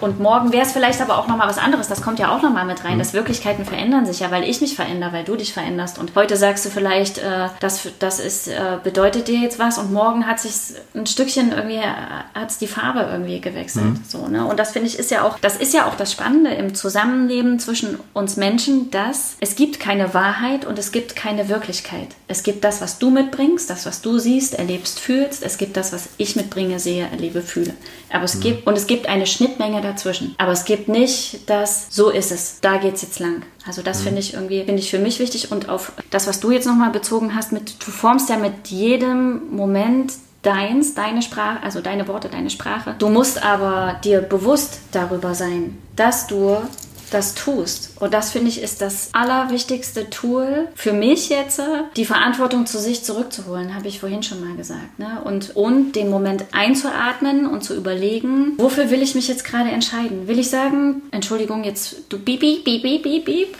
Und 0.00 0.20
morgen 0.20 0.52
wäre 0.52 0.64
es 0.64 0.72
vielleicht 0.72 1.00
aber 1.00 1.18
auch 1.18 1.28
nochmal 1.28 1.48
was 1.48 1.58
anderes. 1.58 1.88
Das 1.88 2.02
kommt 2.02 2.18
ja 2.18 2.34
auch 2.34 2.42
nochmal 2.42 2.64
mit 2.64 2.84
rein. 2.84 2.94
Mhm. 2.94 3.00
Das 3.00 3.12
Wirklichkeiten 3.12 3.64
verändern 3.64 4.06
sich 4.06 4.20
ja, 4.20 4.30
weil 4.30 4.44
ich 4.44 4.60
mich 4.60 4.76
verändere, 4.76 5.12
weil 5.12 5.24
du 5.24 5.36
dich 5.36 5.52
veränderst. 5.52 5.98
Und 5.98 6.14
heute 6.14 6.36
sagst 6.36 6.64
du 6.64 6.70
vielleicht, 6.70 7.18
äh, 7.18 7.48
das, 7.60 7.88
das 7.98 8.20
ist, 8.20 8.48
äh, 8.48 8.78
bedeutet 8.82 9.28
dir 9.28 9.38
jetzt 9.38 9.58
was 9.58 9.78
und 9.78 9.92
morgen 9.92 10.26
hat 10.26 10.40
sich 10.40 10.52
ein 10.94 11.06
Stückchen 11.06 11.52
irgendwie, 11.52 11.76
äh, 11.76 11.84
hat 12.34 12.60
die 12.60 12.66
Farbe 12.66 13.08
irgendwie 13.10 13.40
gewechselt. 13.40 13.84
Mhm. 13.84 14.02
So, 14.06 14.26
ne? 14.28 14.44
Und 14.44 14.58
das 14.58 14.72
finde 14.72 14.88
ich 14.88 14.98
ist 14.98 15.10
ja 15.10 15.22
auch, 15.22 15.38
das 15.38 15.56
ist 15.56 15.74
ja 15.74 15.86
auch 15.86 15.94
das 15.94 16.12
Spannende 16.12 16.50
im 16.50 16.74
Zusammenleben 16.74 17.58
zwischen 17.58 17.98
uns 18.12 18.36
Menschen, 18.36 18.90
dass 18.90 19.36
es 19.40 19.56
gibt 19.56 19.80
keine 19.80 20.14
Wahrheit 20.14 20.64
und 20.64 20.78
es 20.78 20.92
gibt 20.92 21.16
keine 21.16 21.48
Wirklichkeit. 21.48 22.08
Es 22.28 22.42
gibt 22.42 22.64
das, 22.64 22.80
was 22.80 22.98
du 22.98 23.10
mitbringst, 23.10 23.68
das, 23.70 23.86
was 23.86 24.02
du 24.02 24.18
siehst, 24.18 24.54
erlebst, 24.54 25.00
fühlst. 25.00 25.42
Es 25.42 25.58
gibt 25.58 25.76
das, 25.76 25.92
was 25.92 26.08
ich 26.16 26.36
mitbringe, 26.36 26.78
sehe, 26.78 27.08
erlebe, 27.10 27.42
fühle. 27.42 27.74
Aber 28.12 28.24
es 28.24 28.36
mhm. 28.36 28.40
gibt, 28.40 28.66
und 28.66 28.76
es 28.76 28.86
gibt 28.86 29.08
eine 29.08 29.26
Schnittmenge 29.26 29.80
dazwischen. 29.90 30.34
Aber 30.38 30.52
es 30.52 30.64
gibt 30.64 30.88
nicht 30.88 31.48
das, 31.48 31.86
so 31.90 32.10
ist 32.10 32.32
es, 32.32 32.60
da 32.60 32.76
geht 32.76 32.94
es 32.94 33.02
jetzt 33.02 33.18
lang. 33.18 33.42
Also 33.66 33.82
das 33.82 34.00
mhm. 34.00 34.04
finde 34.04 34.20
ich 34.20 34.34
irgendwie, 34.34 34.64
finde 34.64 34.80
ich 34.80 34.90
für 34.90 34.98
mich 34.98 35.18
wichtig 35.18 35.52
und 35.52 35.68
auf 35.68 35.92
das, 36.10 36.26
was 36.26 36.40
du 36.40 36.50
jetzt 36.50 36.66
nochmal 36.66 36.90
bezogen 36.90 37.34
hast, 37.34 37.52
mit, 37.52 37.84
du 37.84 37.90
formst 37.90 38.28
ja 38.28 38.36
mit 38.36 38.68
jedem 38.68 39.54
Moment 39.54 40.12
deins, 40.42 40.94
deine 40.94 41.22
Sprache, 41.22 41.62
also 41.62 41.80
deine 41.80 42.08
Worte, 42.08 42.28
deine 42.28 42.50
Sprache. 42.50 42.94
Du 42.98 43.08
musst 43.08 43.42
aber 43.42 44.00
dir 44.04 44.22
bewusst 44.22 44.80
darüber 44.92 45.34
sein, 45.34 45.78
dass 45.96 46.26
du 46.26 46.56
das 47.10 47.34
tust. 47.34 47.92
Und 48.00 48.14
das 48.14 48.30
finde 48.30 48.48
ich 48.48 48.62
ist 48.62 48.80
das 48.80 49.10
allerwichtigste 49.12 50.10
Tool 50.10 50.68
für 50.74 50.92
mich 50.92 51.28
jetzt, 51.28 51.60
die 51.96 52.04
Verantwortung 52.04 52.66
zu 52.66 52.78
sich 52.78 53.04
zurückzuholen, 53.04 53.74
habe 53.74 53.88
ich 53.88 54.00
vorhin 54.00 54.22
schon 54.22 54.40
mal 54.40 54.56
gesagt. 54.56 54.98
Ne? 54.98 55.20
Und, 55.24 55.56
und 55.56 55.92
den 55.92 56.10
Moment 56.10 56.44
einzuatmen 56.52 57.46
und 57.46 57.62
zu 57.62 57.74
überlegen, 57.74 58.54
wofür 58.58 58.90
will 58.90 59.02
ich 59.02 59.14
mich 59.14 59.28
jetzt 59.28 59.44
gerade 59.44 59.70
entscheiden? 59.70 60.28
Will 60.28 60.38
ich 60.38 60.50
sagen, 60.50 61.02
Entschuldigung, 61.10 61.64
jetzt 61.64 61.96
du 62.08 62.18
piep, 62.18 62.40
piep, 62.40 62.64
piep, 62.64 63.02
piep, 63.02 63.24
piep, 63.24 63.56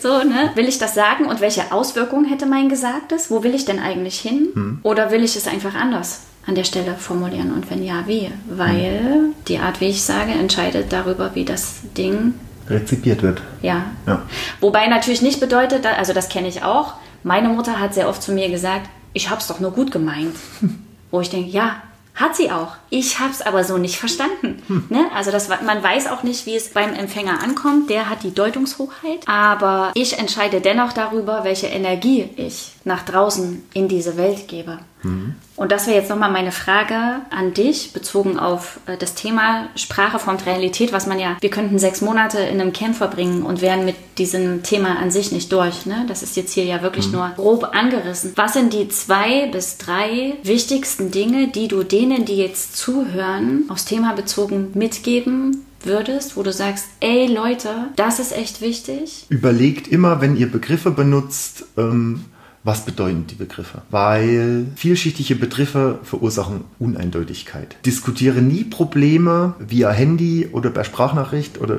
so, 0.00 0.18
ne? 0.18 0.50
Will 0.54 0.68
ich 0.68 0.78
das 0.78 0.94
sagen 0.94 1.26
und 1.26 1.40
welche 1.40 1.72
Auswirkungen 1.72 2.26
hätte 2.26 2.46
mein 2.46 2.68
Gesagtes? 2.68 3.30
Wo 3.30 3.42
will 3.42 3.54
ich 3.54 3.64
denn 3.64 3.78
eigentlich 3.78 4.18
hin? 4.18 4.48
Hm. 4.54 4.78
Oder 4.82 5.10
will 5.10 5.24
ich 5.24 5.36
es 5.36 5.46
einfach 5.46 5.74
anders? 5.74 6.20
an 6.46 6.54
der 6.54 6.64
Stelle 6.64 6.94
formulieren 6.94 7.52
und 7.52 7.70
wenn 7.70 7.84
ja, 7.84 8.04
wie? 8.06 8.30
Weil 8.48 9.00
hm. 9.00 9.34
die 9.48 9.58
Art, 9.58 9.82
wie 9.82 9.88
ich 9.88 10.02
sage, 10.02 10.32
entscheidet 10.32 10.90
darüber, 10.90 11.34
wie 11.34 11.44
das 11.44 11.80
Ding 11.94 12.32
rezipiert 12.68 13.22
wird. 13.22 13.42
Ja. 13.62 13.86
ja. 14.06 14.22
Wobei 14.60 14.86
natürlich 14.86 15.22
nicht 15.22 15.40
bedeutet, 15.40 15.86
also 15.86 16.12
das 16.12 16.28
kenne 16.28 16.48
ich 16.48 16.62
auch, 16.62 16.94
meine 17.22 17.48
Mutter 17.48 17.80
hat 17.80 17.94
sehr 17.94 18.08
oft 18.08 18.22
zu 18.22 18.32
mir 18.32 18.48
gesagt, 18.48 18.88
ich 19.12 19.30
habe 19.30 19.40
es 19.40 19.46
doch 19.46 19.60
nur 19.60 19.72
gut 19.72 19.90
gemeint. 19.90 20.36
Wo 21.10 21.20
ich 21.20 21.30
denke, 21.30 21.50
ja, 21.50 21.82
hat 22.14 22.34
sie 22.34 22.50
auch. 22.50 22.72
Ich 22.90 23.20
habe 23.20 23.30
es 23.30 23.42
aber 23.42 23.62
so 23.62 23.78
nicht 23.78 23.96
verstanden. 23.96 24.62
Hm. 24.66 24.86
Ne? 24.88 25.06
Also 25.14 25.30
das, 25.30 25.48
man 25.48 25.82
weiß 25.82 26.08
auch 26.08 26.24
nicht, 26.24 26.46
wie 26.46 26.56
es 26.56 26.70
beim 26.70 26.92
Empfänger 26.92 27.42
ankommt. 27.42 27.90
Der 27.90 28.10
hat 28.10 28.24
die 28.24 28.34
Deutungshochheit. 28.34 29.20
Aber 29.26 29.92
ich 29.94 30.18
entscheide 30.18 30.60
dennoch 30.60 30.92
darüber, 30.92 31.44
welche 31.44 31.68
Energie 31.68 32.28
ich 32.36 32.72
nach 32.88 33.04
draußen 33.04 33.62
in 33.74 33.86
diese 33.86 34.16
Welt 34.16 34.48
gebe. 34.48 34.80
Mhm. 35.02 35.36
Und 35.54 35.72
das 35.72 35.86
wäre 35.86 35.96
jetzt 35.96 36.10
nochmal 36.10 36.30
meine 36.32 36.52
Frage 36.52 37.20
an 37.30 37.54
dich, 37.54 37.92
bezogen 37.92 38.38
auf 38.38 38.80
äh, 38.86 38.96
das 38.96 39.14
Thema 39.14 39.68
Sprache 39.76 40.18
formt 40.18 40.46
Realität, 40.46 40.92
was 40.92 41.06
man 41.06 41.18
ja, 41.18 41.36
wir 41.40 41.50
könnten 41.50 41.78
sechs 41.78 42.00
Monate 42.00 42.38
in 42.38 42.60
einem 42.60 42.72
Camp 42.72 42.96
verbringen 42.96 43.42
und 43.42 43.60
wären 43.60 43.84
mit 43.84 43.96
diesem 44.18 44.62
Thema 44.62 44.98
an 44.98 45.10
sich 45.10 45.30
nicht 45.30 45.52
durch. 45.52 45.86
Ne? 45.86 46.04
Das 46.08 46.22
ist 46.22 46.36
jetzt 46.36 46.52
hier 46.52 46.64
ja 46.64 46.82
wirklich 46.82 47.06
mhm. 47.06 47.12
nur 47.12 47.30
grob 47.36 47.68
angerissen. 47.72 48.32
Was 48.34 48.54
sind 48.54 48.72
die 48.72 48.88
zwei 48.88 49.46
bis 49.46 49.78
drei 49.78 50.34
wichtigsten 50.42 51.10
Dinge, 51.10 51.48
die 51.48 51.68
du 51.68 51.84
denen, 51.84 52.24
die 52.24 52.36
jetzt 52.36 52.76
zuhören, 52.76 53.64
aufs 53.68 53.84
Thema 53.84 54.14
bezogen 54.14 54.72
mitgeben 54.74 55.64
würdest, 55.84 56.36
wo 56.36 56.42
du 56.42 56.52
sagst, 56.52 56.86
ey 57.00 57.26
Leute, 57.26 57.70
das 57.94 58.18
ist 58.18 58.36
echt 58.36 58.60
wichtig? 58.60 59.26
Überlegt 59.28 59.88
immer, 59.88 60.20
wenn 60.20 60.36
ihr 60.36 60.50
Begriffe 60.50 60.90
benutzt, 60.90 61.66
ähm 61.76 62.24
was 62.68 62.84
bedeuten 62.84 63.26
die 63.26 63.34
Begriffe? 63.34 63.80
Weil 63.90 64.66
vielschichtige 64.76 65.34
Begriffe 65.34 66.00
verursachen 66.02 66.64
Uneindeutigkeit. 66.78 67.76
Diskutiere 67.86 68.42
nie 68.42 68.62
Probleme 68.62 69.54
via 69.58 69.90
Handy 69.90 70.50
oder 70.52 70.68
per 70.68 70.84
Sprachnachricht 70.84 71.60
oder 71.62 71.78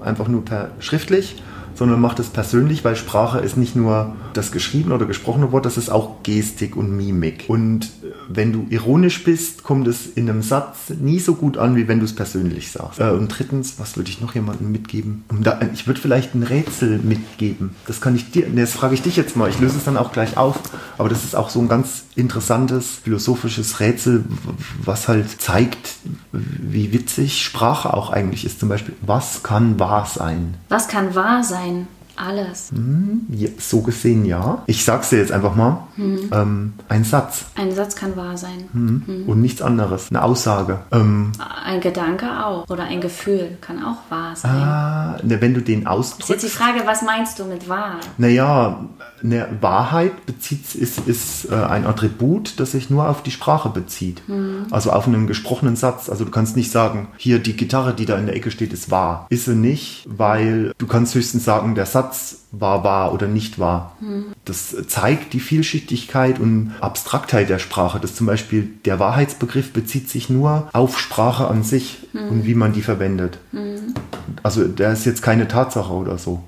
einfach 0.00 0.28
nur 0.28 0.44
per 0.44 0.72
schriftlich, 0.78 1.36
sondern 1.74 2.00
macht 2.00 2.18
es 2.18 2.28
persönlich, 2.28 2.84
weil 2.84 2.96
Sprache 2.96 3.38
ist 3.38 3.56
nicht 3.56 3.76
nur 3.76 4.14
das 4.32 4.52
geschriebene 4.52 4.94
oder 4.94 5.06
gesprochene 5.06 5.52
Wort, 5.52 5.66
das 5.66 5.76
ist 5.76 5.90
auch 5.90 6.22
Gestik 6.22 6.76
und 6.76 6.96
Mimik. 6.96 7.44
Und 7.48 7.84
äh, 7.84 8.12
wenn 8.28 8.52
du 8.52 8.66
ironisch 8.70 9.24
bist, 9.24 9.62
kommt 9.62 9.86
es 9.88 10.06
in 10.06 10.28
einem 10.28 10.42
Satz 10.42 10.90
nie 11.00 11.18
so 11.18 11.34
gut 11.34 11.58
an, 11.58 11.76
wie 11.76 11.88
wenn 11.88 11.98
du 11.98 12.04
es 12.04 12.14
persönlich 12.14 12.70
sagst. 12.70 13.00
Äh, 13.00 13.10
und 13.10 13.28
drittens, 13.28 13.78
was 13.78 13.96
würde 13.96 14.10
ich 14.10 14.20
noch 14.20 14.34
jemandem 14.34 14.70
mitgeben? 14.70 15.24
ich 15.72 15.86
würde 15.86 16.00
vielleicht 16.00 16.34
ein 16.34 16.42
Rätsel 16.42 16.98
mitgeben. 16.98 17.74
Das 17.86 18.00
kann 18.00 18.14
ich 18.14 18.30
dir, 18.30 18.46
das 18.54 18.72
frage 18.72 18.94
ich 18.94 19.02
dich 19.02 19.16
jetzt 19.16 19.36
mal. 19.36 19.48
Ich 19.48 19.58
löse 19.60 19.78
es 19.78 19.84
dann 19.84 19.96
auch 19.96 20.12
gleich 20.12 20.36
auf. 20.36 20.58
Aber 20.98 21.08
das 21.08 21.24
ist 21.24 21.34
auch 21.34 21.50
so 21.50 21.60
ein 21.60 21.68
ganz 21.68 22.04
interessantes 22.14 22.96
philosophisches 23.02 23.80
Rätsel, 23.80 24.24
was 24.84 25.08
halt 25.08 25.40
zeigt, 25.40 25.94
wie 26.32 26.92
witzig 26.92 27.42
Sprache 27.42 27.94
auch 27.94 28.10
eigentlich 28.10 28.44
ist. 28.44 28.60
Zum 28.60 28.68
Beispiel, 28.68 28.94
was 29.00 29.42
kann 29.42 29.78
wahr 29.78 30.06
sein? 30.06 30.54
Was 30.68 30.88
kann 30.88 31.14
wahr 31.14 31.42
sein? 31.42 31.59
sein. 31.60 31.99
Alles. 32.20 32.70
Ja, 33.30 33.48
so 33.58 33.80
gesehen 33.80 34.24
ja. 34.24 34.62
Ich 34.66 34.84
sag's 34.84 35.08
dir 35.10 35.18
jetzt 35.18 35.32
einfach 35.32 35.54
mal. 35.54 35.84
Ähm, 35.96 36.74
ein 36.88 37.04
Satz 37.04 37.46
Ein 37.54 37.74
Satz 37.74 37.96
kann 37.96 38.16
wahr 38.16 38.36
sein. 38.36 38.64
Mhm. 38.72 39.24
und 39.26 39.40
nichts 39.40 39.62
anderes. 39.62 40.08
Eine 40.10 40.22
Aussage. 40.22 40.80
Ähm, 40.92 41.32
Ein 41.64 41.80
Gedanke 41.80 42.26
auch. 42.44 42.68
Oder 42.68 42.84
ein 42.84 43.00
Gefühl 43.00 43.56
kann 43.60 43.82
auch 43.82 43.98
wahr 44.10 44.36
sein. 44.36 44.50
ah, 44.50 45.16
ne, 45.22 45.40
wenn 45.40 45.54
du 45.54 45.60
den 45.62 45.80
Ist 45.80 45.84
jetzt 45.84 45.84
die 45.84 45.86
ausdrückst. 45.86 46.48
Frage, 46.50 46.80
was 46.84 47.02
meinst 47.02 47.38
du 47.38 47.44
mit 47.44 47.68
wahr? 47.68 47.96
Naja, 48.18 48.84
eine 49.22 49.48
Wahrheit 49.60 50.26
bezieht, 50.26 50.74
ist, 50.74 51.06
ist 51.06 51.50
äh, 51.50 51.54
ein 51.54 51.86
Attribut, 51.86 52.58
das 52.60 52.72
sich 52.72 52.90
nur 52.90 53.08
auf 53.08 53.22
die 53.22 53.30
Sprache 53.30 53.68
bezieht. 53.70 54.22
Also 54.70 54.90
auf 54.92 55.06
einen 55.06 55.26
gesprochenen 55.26 55.76
Satz. 55.76 56.08
Also 56.08 56.24
du 56.24 56.30
kannst 56.30 56.56
nicht 56.56 56.70
sagen, 56.70 57.08
hier 57.16 57.38
die 57.38 57.56
Gitarre, 57.56 57.94
die 57.94 58.06
da 58.06 58.16
in 58.18 58.26
der 58.26 58.36
Ecke 58.36 58.50
steht, 58.50 58.72
ist 58.72 58.90
wahr. 58.90 59.26
Ist 59.30 59.44
sie 59.46 59.54
nicht, 59.54 60.06
weil 60.08 60.72
du 60.78 60.86
kannst 60.86 61.14
höchstens 61.14 61.44
sagen, 61.44 61.74
der 61.74 61.86
Satz 61.86 62.09
war 62.52 62.84
wahr 62.84 63.12
oder 63.12 63.28
nicht 63.28 63.58
wahr. 63.58 63.96
Das 64.44 64.74
zeigt 64.88 65.32
die 65.32 65.40
Vielschichtigkeit 65.40 66.38
und 66.38 66.72
Abstraktheit 66.80 67.48
der 67.48 67.58
Sprache. 67.58 68.00
Das 68.00 68.14
zum 68.14 68.26
Beispiel 68.26 68.68
der 68.84 68.98
Wahrheitsbegriff 68.98 69.72
bezieht 69.72 70.08
sich 70.08 70.30
nur 70.30 70.68
auf 70.72 70.98
Sprache 70.98 71.48
an 71.48 71.62
sich 71.62 72.08
und 72.12 72.46
wie 72.46 72.54
man 72.54 72.72
die 72.72 72.82
verwendet. 72.82 73.38
Also 74.42 74.66
der 74.66 74.92
ist 74.92 75.06
jetzt 75.06 75.22
keine 75.22 75.48
Tatsache 75.48 75.92
oder 75.92 76.18
so. 76.18 76.42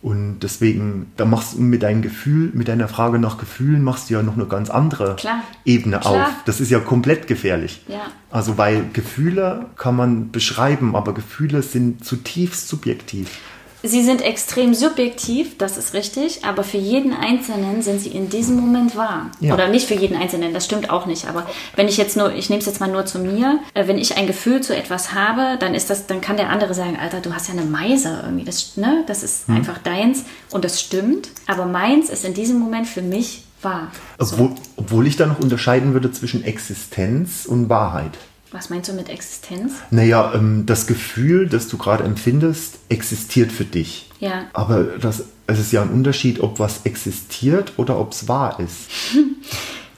Und 0.00 0.40
deswegen, 0.40 1.10
da 1.16 1.24
machst 1.24 1.54
du 1.54 1.60
mit 1.60 1.82
deinem 1.82 2.02
Gefühl, 2.02 2.50
mit 2.54 2.68
deiner 2.68 2.86
Frage 2.86 3.18
nach 3.18 3.36
Gefühlen, 3.36 3.82
machst 3.82 4.08
du 4.08 4.14
ja 4.14 4.22
noch 4.22 4.34
eine 4.34 4.46
ganz 4.46 4.70
andere 4.70 5.16
Klar. 5.16 5.42
Ebene 5.64 5.98
Klar. 5.98 6.14
auf. 6.14 6.32
Das 6.44 6.60
ist 6.60 6.70
ja 6.70 6.78
komplett 6.78 7.26
gefährlich. 7.26 7.82
Ja. 7.88 8.02
Also, 8.30 8.58
weil 8.58 8.84
Gefühle 8.92 9.66
kann 9.76 9.96
man 9.96 10.30
beschreiben, 10.30 10.94
aber 10.94 11.14
Gefühle 11.14 11.62
sind 11.62 12.04
zutiefst 12.04 12.68
subjektiv. 12.68 13.38
Sie 13.82 14.02
sind 14.02 14.22
extrem 14.22 14.74
subjektiv, 14.74 15.56
das 15.56 15.76
ist 15.76 15.94
richtig, 15.94 16.44
aber 16.44 16.64
für 16.64 16.78
jeden 16.78 17.12
Einzelnen 17.12 17.80
sind 17.82 18.00
sie 18.00 18.08
in 18.08 18.28
diesem 18.28 18.56
Moment 18.56 18.96
wahr. 18.96 19.30
Ja. 19.40 19.54
Oder 19.54 19.68
nicht 19.68 19.86
für 19.86 19.94
jeden 19.94 20.16
Einzelnen, 20.16 20.52
das 20.52 20.64
stimmt 20.64 20.90
auch 20.90 21.06
nicht. 21.06 21.28
Aber 21.28 21.46
wenn 21.76 21.86
ich 21.86 21.96
jetzt 21.96 22.16
nur, 22.16 22.34
ich 22.34 22.50
nehme 22.50 22.60
es 22.60 22.66
jetzt 22.66 22.80
mal 22.80 22.90
nur 22.90 23.06
zu 23.06 23.20
mir, 23.20 23.60
äh, 23.74 23.86
wenn 23.86 23.98
ich 23.98 24.16
ein 24.16 24.26
Gefühl 24.26 24.62
zu 24.62 24.76
etwas 24.76 25.14
habe, 25.14 25.58
dann 25.60 25.74
ist 25.74 25.90
das, 25.90 26.06
dann 26.06 26.20
kann 26.20 26.36
der 26.36 26.50
andere 26.50 26.74
sagen, 26.74 26.98
Alter, 27.00 27.20
du 27.20 27.32
hast 27.32 27.48
ja 27.48 27.54
eine 27.54 27.64
Meise 27.64 28.22
irgendwie, 28.24 28.44
das, 28.44 28.76
ne, 28.76 29.04
das 29.06 29.22
ist 29.22 29.48
einfach 29.48 29.78
deins 29.78 30.24
und 30.50 30.64
das 30.64 30.80
stimmt. 30.80 31.28
Aber 31.46 31.66
meins 31.66 32.10
ist 32.10 32.24
in 32.24 32.34
diesem 32.34 32.58
Moment 32.58 32.88
für 32.88 33.02
mich 33.02 33.44
wahr. 33.62 33.92
So. 34.18 34.34
Obwohl, 34.34 34.54
obwohl 34.76 35.06
ich 35.06 35.16
da 35.16 35.26
noch 35.26 35.38
unterscheiden 35.38 35.92
würde 35.92 36.10
zwischen 36.10 36.42
Existenz 36.42 37.46
und 37.46 37.68
Wahrheit. 37.68 38.12
Was 38.52 38.70
meinst 38.70 38.88
du 38.88 38.94
mit 38.94 39.08
Existenz? 39.10 39.72
Naja, 39.90 40.32
ähm, 40.34 40.64
das 40.64 40.86
Gefühl, 40.86 41.48
das 41.48 41.68
du 41.68 41.76
gerade 41.76 42.04
empfindest, 42.04 42.78
existiert 42.88 43.52
für 43.52 43.64
dich. 43.64 44.10
Ja. 44.20 44.46
Aber 44.54 44.84
das, 44.84 45.24
es 45.46 45.58
ist 45.58 45.72
ja 45.72 45.82
ein 45.82 45.90
Unterschied, 45.90 46.40
ob 46.40 46.58
was 46.58 46.80
existiert 46.84 47.74
oder 47.76 47.98
ob 47.98 48.12
es 48.12 48.28
wahr 48.28 48.58
ist. 48.60 49.14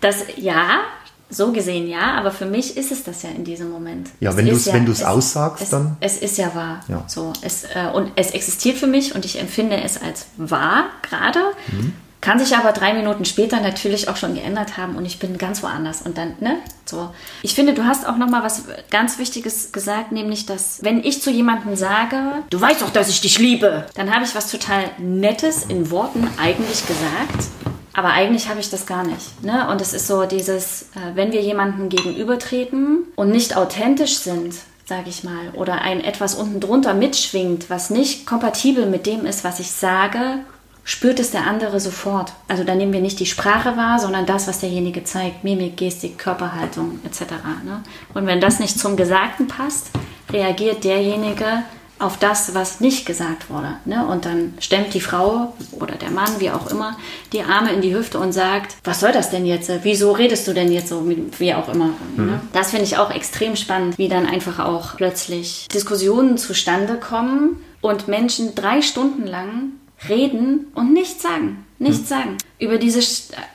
Das, 0.00 0.16
ja, 0.38 0.80
so 1.28 1.52
gesehen 1.52 1.86
ja, 1.86 2.14
aber 2.14 2.30
für 2.30 2.46
mich 2.46 2.78
ist 2.78 2.90
es 2.90 3.04
das 3.04 3.22
ja 3.22 3.28
in 3.28 3.44
diesem 3.44 3.70
Moment. 3.70 4.08
Ja, 4.18 4.30
Es 4.30 4.36
wenn 4.38 4.46
ist 4.46 4.66
du's- 4.66 4.72
wenn 4.72 4.86
du's 4.86 5.02
aussagst, 5.02 5.62
es, 5.64 5.68
dann- 5.68 5.98
Es 6.00 6.16
ist 6.16 6.38
ja 6.38 6.54
wahr. 6.54 6.80
Ja. 6.88 7.04
So, 7.06 7.34
es, 7.42 7.64
äh, 7.64 7.86
und 7.92 8.10
es 8.16 8.30
existiert 8.30 8.78
für 8.78 8.86
mich 8.86 9.14
und 9.14 9.26
ich 9.26 9.38
empfinde 9.38 9.76
es 9.82 10.00
als 10.00 10.24
wahr 10.38 10.84
gerade. 11.02 11.40
Mhm. 11.70 11.92
Kann 12.20 12.38
sich 12.38 12.54
aber 12.54 12.72
drei 12.72 12.92
Minuten 12.92 13.24
später 13.24 13.60
natürlich 13.60 14.08
auch 14.08 14.16
schon 14.16 14.34
geändert 14.34 14.76
haben 14.76 14.96
und 14.96 15.06
ich 15.06 15.18
bin 15.18 15.38
ganz 15.38 15.62
woanders. 15.62 16.02
Und 16.02 16.18
dann, 16.18 16.34
ne? 16.40 16.56
So. 16.84 17.10
Ich 17.42 17.54
finde, 17.54 17.72
du 17.72 17.84
hast 17.84 18.06
auch 18.06 18.16
noch 18.16 18.28
mal 18.28 18.42
was 18.42 18.64
ganz 18.90 19.18
Wichtiges 19.18 19.72
gesagt, 19.72 20.12
nämlich, 20.12 20.44
dass 20.44 20.82
wenn 20.82 21.02
ich 21.02 21.22
zu 21.22 21.30
jemandem 21.30 21.76
sage, 21.76 22.42
du 22.50 22.60
weißt 22.60 22.82
doch, 22.82 22.90
dass 22.90 23.08
ich 23.08 23.22
dich 23.22 23.38
liebe, 23.38 23.86
dann 23.94 24.14
habe 24.14 24.24
ich 24.24 24.34
was 24.34 24.50
total 24.50 24.84
Nettes 24.98 25.64
in 25.64 25.90
Worten 25.90 26.28
eigentlich 26.38 26.86
gesagt. 26.86 27.48
Aber 27.92 28.10
eigentlich 28.10 28.48
habe 28.48 28.60
ich 28.60 28.70
das 28.70 28.86
gar 28.86 29.04
nicht. 29.04 29.42
Ne? 29.42 29.68
Und 29.68 29.80
es 29.80 29.92
ist 29.92 30.06
so 30.06 30.24
dieses, 30.24 30.82
äh, 30.94 31.14
wenn 31.14 31.32
wir 31.32 31.40
jemandem 31.40 31.88
gegenübertreten 31.88 32.98
und 33.16 33.30
nicht 33.30 33.56
authentisch 33.56 34.18
sind, 34.18 34.54
sage 34.86 35.08
ich 35.08 35.24
mal, 35.24 35.50
oder 35.54 35.82
ein 35.82 36.02
etwas 36.02 36.34
unten 36.34 36.60
drunter 36.60 36.94
mitschwingt, 36.94 37.70
was 37.70 37.90
nicht 37.90 38.26
kompatibel 38.26 38.86
mit 38.86 39.06
dem 39.06 39.24
ist, 39.24 39.44
was 39.44 39.60
ich 39.60 39.70
sage, 39.70 40.40
spürt 40.84 41.20
es 41.20 41.30
der 41.30 41.46
andere 41.46 41.80
sofort. 41.80 42.32
Also 42.48 42.64
da 42.64 42.74
nehmen 42.74 42.92
wir 42.92 43.00
nicht 43.00 43.20
die 43.20 43.26
Sprache 43.26 43.76
wahr, 43.76 43.98
sondern 43.98 44.26
das, 44.26 44.48
was 44.48 44.60
derjenige 44.60 45.04
zeigt, 45.04 45.44
Mimik, 45.44 45.76
Gestik, 45.76 46.18
Körperhaltung 46.18 47.00
etc. 47.04 47.32
Ne? 47.64 47.82
Und 48.14 48.26
wenn 48.26 48.40
das 48.40 48.60
nicht 48.60 48.78
zum 48.78 48.96
Gesagten 48.96 49.48
passt, 49.48 49.90
reagiert 50.32 50.84
derjenige 50.84 51.62
auf 52.00 52.16
das, 52.18 52.54
was 52.54 52.80
nicht 52.80 53.04
gesagt 53.04 53.50
wurde. 53.50 53.76
Ne? 53.84 54.06
Und 54.06 54.24
dann 54.24 54.54
stemmt 54.58 54.94
die 54.94 55.00
Frau 55.00 55.52
oder 55.72 55.96
der 55.96 56.10
Mann, 56.10 56.40
wie 56.40 56.50
auch 56.50 56.70
immer, 56.70 56.96
die 57.32 57.42
Arme 57.42 57.72
in 57.72 57.82
die 57.82 57.94
Hüfte 57.94 58.18
und 58.18 58.32
sagt, 58.32 58.76
was 58.84 59.00
soll 59.00 59.12
das 59.12 59.30
denn 59.30 59.44
jetzt? 59.44 59.70
Wieso 59.82 60.12
redest 60.12 60.48
du 60.48 60.54
denn 60.54 60.72
jetzt 60.72 60.88
so, 60.88 61.06
wie 61.38 61.54
auch 61.54 61.68
immer? 61.68 61.90
Ne? 62.16 62.40
Das 62.52 62.70
finde 62.70 62.86
ich 62.86 62.96
auch 62.96 63.10
extrem 63.10 63.54
spannend, 63.54 63.98
wie 63.98 64.08
dann 64.08 64.26
einfach 64.26 64.58
auch 64.60 64.96
plötzlich 64.96 65.68
Diskussionen 65.68 66.38
zustande 66.38 66.94
kommen 66.94 67.62
und 67.82 68.08
Menschen 68.08 68.54
drei 68.54 68.80
Stunden 68.80 69.26
lang 69.26 69.72
reden 70.08 70.66
und 70.74 70.92
nichts 70.92 71.22
sagen. 71.22 71.64
Nichts 71.82 72.10
sagen. 72.10 72.36
Über 72.58 72.76
diese, 72.76 73.00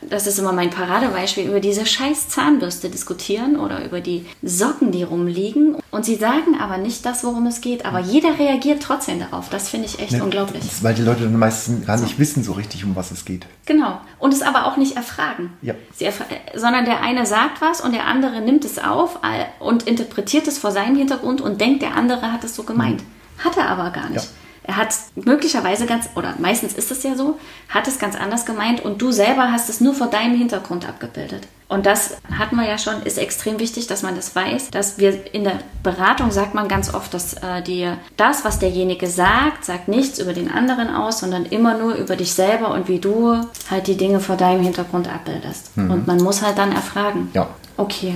das 0.02 0.26
ist 0.26 0.40
immer 0.40 0.52
mein 0.52 0.72
Paradebeispiel, 0.72 1.46
über 1.46 1.60
diese 1.60 1.86
scheiß 1.86 2.28
Zahnbürste 2.28 2.90
diskutieren 2.90 3.56
oder 3.56 3.86
über 3.86 4.02
die 4.02 4.26
Socken, 4.42 4.92
die 4.92 5.04
rumliegen. 5.04 5.76
Und 5.92 6.06
sie 6.06 6.16
sagen 6.16 6.60
aber 6.60 6.80
nicht 6.80 7.06
das, 7.06 7.24
worum 7.24 7.46
es 7.46 7.62
geht. 7.62 7.86
Aber 7.86 8.00
jeder 8.00 8.40
reagiert 8.40 8.82
trotzdem 8.82 9.20
darauf. 9.20 9.50
Das 9.50 9.70
finde 9.70 9.86
ich 9.86 10.00
echt 10.00 10.20
unglaublich. 10.20 10.64
Das 10.64 10.82
weil 10.82 10.96
die 10.96 11.04
Leute 11.04 11.22
dann 11.22 11.38
meistens 11.38 11.86
gar 11.86 12.00
nicht 12.00 12.18
wissen 12.18 12.44
so 12.44 12.54
richtig, 12.54 12.84
um 12.84 12.96
was 12.96 13.12
es 13.12 13.26
geht. 13.26 13.46
Genau. 13.68 14.02
Und 14.18 14.34
es 14.34 14.42
aber 14.42 14.66
auch 14.66 14.78
nicht 14.78 14.96
erfragen. 14.96 15.52
Ja. 15.62 15.76
Sie 15.94 16.06
erfra 16.06 16.26
sondern 16.56 16.86
der 16.86 17.04
eine 17.04 17.28
sagt 17.28 17.62
was 17.62 17.80
und 17.80 17.92
der 17.92 18.08
andere 18.08 18.42
nimmt 18.42 18.66
es 18.66 18.80
auf 18.80 19.20
und 19.60 19.84
interpretiert 19.84 20.48
es 20.48 20.58
vor 20.58 20.72
seinem 20.72 20.96
Hintergrund 20.96 21.42
und 21.42 21.62
denkt, 21.62 21.84
der 21.84 21.96
andere 21.96 22.32
hat 22.32 22.44
es 22.44 22.56
so 22.56 22.64
gemeint. 22.64 23.04
Hat 23.38 23.56
er 23.56 23.70
aber 23.70 23.92
gar 23.92 24.10
nicht. 24.10 24.26
Ja. 24.26 24.45
Er 24.68 24.78
hat 24.78 24.96
möglicherweise 25.16 25.86
ganz, 25.86 26.10
oder 26.16 26.34
meistens 26.40 26.74
ist 26.74 26.92
es 26.92 27.04
ja 27.04 27.16
so, 27.16 27.38
hat 27.70 27.88
es 27.88 28.00
ganz 28.00 28.16
anders 28.16 28.46
gemeint 28.46 28.84
und 28.84 29.02
du 29.02 29.12
selber 29.12 29.52
hast 29.52 29.70
es 29.70 29.80
nur 29.80 29.94
vor 29.94 30.08
deinem 30.08 30.36
Hintergrund 30.36 30.88
abgebildet. 30.88 31.48
Und 31.68 31.86
das 31.86 32.18
hatten 32.38 32.56
wir 32.56 32.68
ja 32.68 32.78
schon, 32.78 33.02
ist 33.04 33.18
extrem 33.18 33.60
wichtig, 33.60 33.88
dass 33.88 34.04
man 34.04 34.16
das 34.16 34.36
weiß, 34.36 34.70
dass 34.70 34.98
wir 34.98 35.34
in 35.34 35.44
der 35.44 35.60
Beratung 35.84 36.32
sagt 36.32 36.54
man 36.54 36.68
ganz 36.68 36.94
oft, 36.94 37.14
dass 37.14 37.34
äh, 37.36 37.62
dir 37.64 37.98
das, 38.18 38.46
was 38.46 38.60
derjenige 38.60 39.08
sagt, 39.08 39.66
sagt 39.66 39.88
nichts 39.88 40.20
über 40.20 40.34
den 40.34 40.52
anderen 40.52 40.90
aus, 40.94 41.20
sondern 41.20 41.46
immer 41.46 41.78
nur 41.78 41.96
über 41.96 42.16
dich 42.16 42.34
selber 42.34 42.72
und 42.72 42.88
wie 42.88 43.00
du 43.00 43.40
halt 43.70 43.88
die 43.88 43.98
Dinge 43.98 44.20
vor 44.20 44.36
deinem 44.36 44.62
Hintergrund 44.62 45.08
abbildest. 45.08 45.72
Und 45.76 46.08
man 46.08 46.18
muss 46.18 46.44
halt 46.44 46.58
dann 46.58 46.72
erfragen. 46.72 47.30
Ja. 47.34 47.50
Okay. 47.78 48.14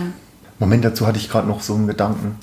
Moment, 0.59 0.85
dazu 0.85 1.07
hatte 1.07 1.17
ich 1.17 1.29
gerade 1.29 1.47
noch 1.47 1.61
so 1.61 1.73
einen 1.73 1.87
Gedanken. 1.87 2.37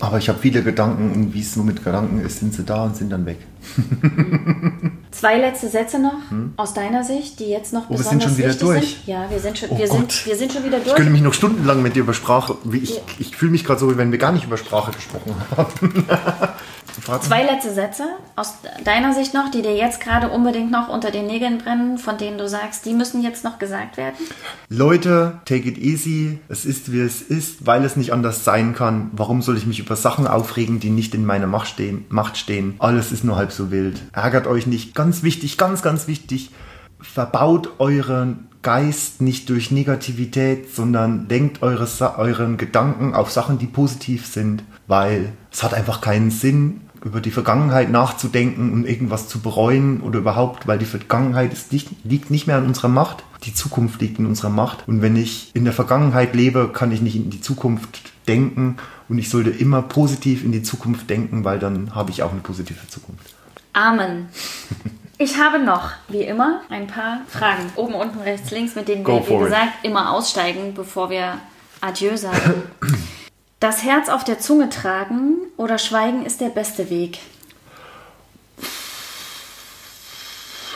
Aber 0.00 0.18
ich 0.18 0.28
habe 0.28 0.38
viele 0.40 0.62
Gedanken 0.62 1.12
und 1.12 1.34
wie 1.34 1.40
es 1.40 1.52
so 1.54 1.62
mit 1.62 1.84
Gedanken 1.84 2.20
ist, 2.24 2.40
sind 2.40 2.54
sie 2.54 2.64
da 2.64 2.84
und 2.84 2.96
sind 2.96 3.10
dann 3.10 3.26
weg. 3.26 3.38
Zwei 5.10 5.38
letzte 5.38 5.68
Sätze 5.68 5.98
noch 5.98 6.14
aus 6.56 6.72
deiner 6.72 7.04
Sicht, 7.04 7.38
die 7.38 7.46
jetzt 7.50 7.72
noch 7.74 7.82
Hm? 7.82 7.86
Oh, 7.88 7.92
wir 7.92 7.98
besonders 7.98 8.34
sind 8.34 8.36
schon 8.36 8.38
wieder 8.38 8.54
durch. 8.54 8.94
sind. 8.96 9.06
Ja, 9.06 9.28
wir 9.30 9.38
sind 9.38 9.58
schon, 9.58 9.68
Oh 9.70 9.78
wir 9.78 9.88
Gott. 9.88 10.12
sind, 10.12 10.26
wir 10.26 10.36
sind 10.36 10.52
schon 10.52 10.64
wieder 10.64 10.78
Ich 10.78 10.84
durch. 10.84 10.96
könnte 10.96 11.10
mich 11.12 11.20
noch 11.20 11.34
stundenlang 11.34 11.82
mit 11.82 11.96
dir 11.96 12.00
über 12.00 12.14
Sprache. 12.14 12.56
Wie 12.64 12.78
ich 12.78 12.96
Ja. 12.96 13.02
ich 13.18 13.36
fühle 13.36 13.52
mich 13.52 13.64
gerade 13.64 13.78
so, 13.80 13.90
wie 13.92 13.96
wenn 13.98 14.10
wir 14.12 14.18
gar 14.18 14.32
nicht 14.32 14.44
über 14.46 14.56
Sprache 14.56 14.92
gesprochen 14.92 15.34
haben. 15.56 16.04
Frag- 17.00 17.22
Zwei 17.22 17.42
letzte 17.44 17.72
Sätze 17.72 18.04
aus 18.36 18.54
deiner 18.84 19.14
Sicht 19.14 19.34
noch, 19.34 19.50
die 19.50 19.62
dir 19.62 19.74
jetzt 19.76 20.00
gerade 20.00 20.28
unbedingt 20.30 20.70
noch 20.70 20.88
unter 20.88 21.10
den 21.10 21.26
Nägeln 21.26 21.58
brennen, 21.58 21.98
von 21.98 22.18
denen 22.18 22.38
du 22.38 22.48
sagst, 22.48 22.84
die 22.86 22.94
müssen 22.94 23.22
jetzt 23.22 23.44
noch 23.44 23.58
gesagt 23.58 23.96
werden. 23.96 24.16
Leute, 24.68 25.40
take 25.44 25.68
it 25.68 25.78
easy. 25.78 26.38
Es 26.48 26.64
ist, 26.64 26.92
wie 26.92 27.00
es 27.00 27.22
ist, 27.22 27.66
weil 27.66 27.84
es 27.84 27.96
nicht 27.96 28.12
anders 28.12 28.44
sein 28.44 28.74
kann. 28.74 29.10
Warum 29.12 29.42
soll 29.42 29.56
ich 29.56 29.66
mich 29.66 29.78
über 29.78 29.96
Sachen 29.96 30.26
aufregen, 30.26 30.80
die 30.80 30.90
nicht 30.90 31.14
in 31.14 31.24
meiner 31.26 31.46
Macht 31.46 31.68
stehen? 31.68 32.04
Macht 32.08 32.36
stehen? 32.36 32.74
Alles 32.78 33.12
ist 33.12 33.24
nur 33.24 33.36
halb 33.36 33.52
so 33.52 33.70
wild. 33.70 34.00
Ärgert 34.12 34.46
euch 34.46 34.66
nicht. 34.66 34.94
Ganz 34.94 35.22
wichtig, 35.22 35.58
ganz, 35.58 35.82
ganz 35.82 36.06
wichtig. 36.06 36.50
Verbaut 37.00 37.70
euren 37.78 38.48
Geist 38.62 39.22
nicht 39.22 39.48
durch 39.48 39.70
Negativität, 39.70 40.74
sondern 40.74 41.26
lenkt 41.30 41.62
eure, 41.62 41.88
euren 42.18 42.58
Gedanken 42.58 43.14
auf 43.14 43.30
Sachen, 43.30 43.58
die 43.58 43.66
positiv 43.66 44.26
sind. 44.26 44.64
Weil 44.86 45.32
es 45.50 45.62
hat 45.62 45.72
einfach 45.72 46.00
keinen 46.02 46.30
Sinn, 46.30 46.82
über 47.04 47.20
die 47.20 47.30
Vergangenheit 47.30 47.90
nachzudenken 47.90 48.72
und 48.72 48.86
irgendwas 48.86 49.28
zu 49.28 49.40
bereuen 49.40 50.00
oder 50.00 50.18
überhaupt, 50.18 50.66
weil 50.66 50.78
die 50.78 50.84
Vergangenheit 50.84 51.52
ist 51.52 51.72
nicht, 51.72 51.88
liegt 52.04 52.30
nicht 52.30 52.46
mehr 52.46 52.56
an 52.56 52.66
unserer 52.66 52.88
Macht. 52.88 53.24
Die 53.44 53.54
Zukunft 53.54 54.00
liegt 54.00 54.18
in 54.18 54.26
unserer 54.26 54.50
Macht. 54.50 54.86
Und 54.86 55.00
wenn 55.00 55.16
ich 55.16 55.50
in 55.54 55.64
der 55.64 55.72
Vergangenheit 55.72 56.34
lebe, 56.34 56.68
kann 56.72 56.92
ich 56.92 57.00
nicht 57.00 57.16
in 57.16 57.30
die 57.30 57.40
Zukunft 57.40 58.12
denken. 58.28 58.76
Und 59.08 59.18
ich 59.18 59.30
sollte 59.30 59.50
immer 59.50 59.82
positiv 59.82 60.44
in 60.44 60.52
die 60.52 60.62
Zukunft 60.62 61.08
denken, 61.08 61.44
weil 61.44 61.58
dann 61.58 61.94
habe 61.94 62.10
ich 62.10 62.22
auch 62.22 62.32
eine 62.32 62.40
positive 62.40 62.86
Zukunft. 62.88 63.34
Amen. 63.72 64.28
Ich 65.16 65.38
habe 65.38 65.58
noch, 65.58 65.90
wie 66.08 66.22
immer, 66.22 66.60
ein 66.70 66.86
paar 66.86 67.20
Fragen. 67.28 67.64
Oben, 67.76 67.94
unten, 67.94 68.20
rechts, 68.20 68.50
links, 68.50 68.74
mit 68.74 68.88
denen 68.88 69.04
Go 69.04 69.16
wir, 69.16 69.22
wie 69.22 69.26
for 69.26 69.38
it. 69.40 69.44
gesagt, 69.44 69.72
immer 69.82 70.12
aussteigen, 70.12 70.74
bevor 70.74 71.10
wir 71.10 71.38
Adieu 71.80 72.16
sagen. 72.16 72.62
Das 73.60 73.82
Herz 73.82 74.08
auf 74.08 74.24
der 74.24 74.38
Zunge 74.38 74.70
tragen 74.70 75.36
oder 75.58 75.76
schweigen 75.76 76.24
ist 76.24 76.40
der 76.40 76.48
beste 76.48 76.88
Weg. 76.88 77.18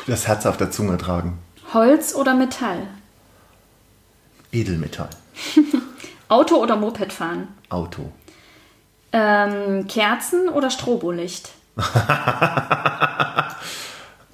Das 0.07 0.27
Herz 0.27 0.45
auf 0.45 0.59
der 0.59 0.71
Zunge 0.71 0.99
tragen. 0.99 1.39
Holz 1.73 2.15
oder 2.15 2.35
Metall? 2.35 2.87
Edelmetall. 4.53 5.09
Auto 6.29 6.57
oder 6.57 6.77
Moped 6.77 7.11
fahren? 7.11 7.49
Auto. 7.71 8.13
Ähm, 9.13 9.87
Kerzen 9.89 10.49
oder 10.51 10.71
Strobolicht? 10.71 11.51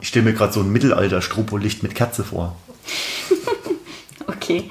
Ich 0.02 0.08
stelle 0.08 0.24
mir 0.24 0.32
gerade 0.32 0.50
so 0.50 0.60
ein 0.60 0.72
Mittelalter-Stropolicht 0.72 1.82
mit 1.82 1.94
Kerze 1.94 2.24
vor. 2.24 2.56
Okay. 4.26 4.70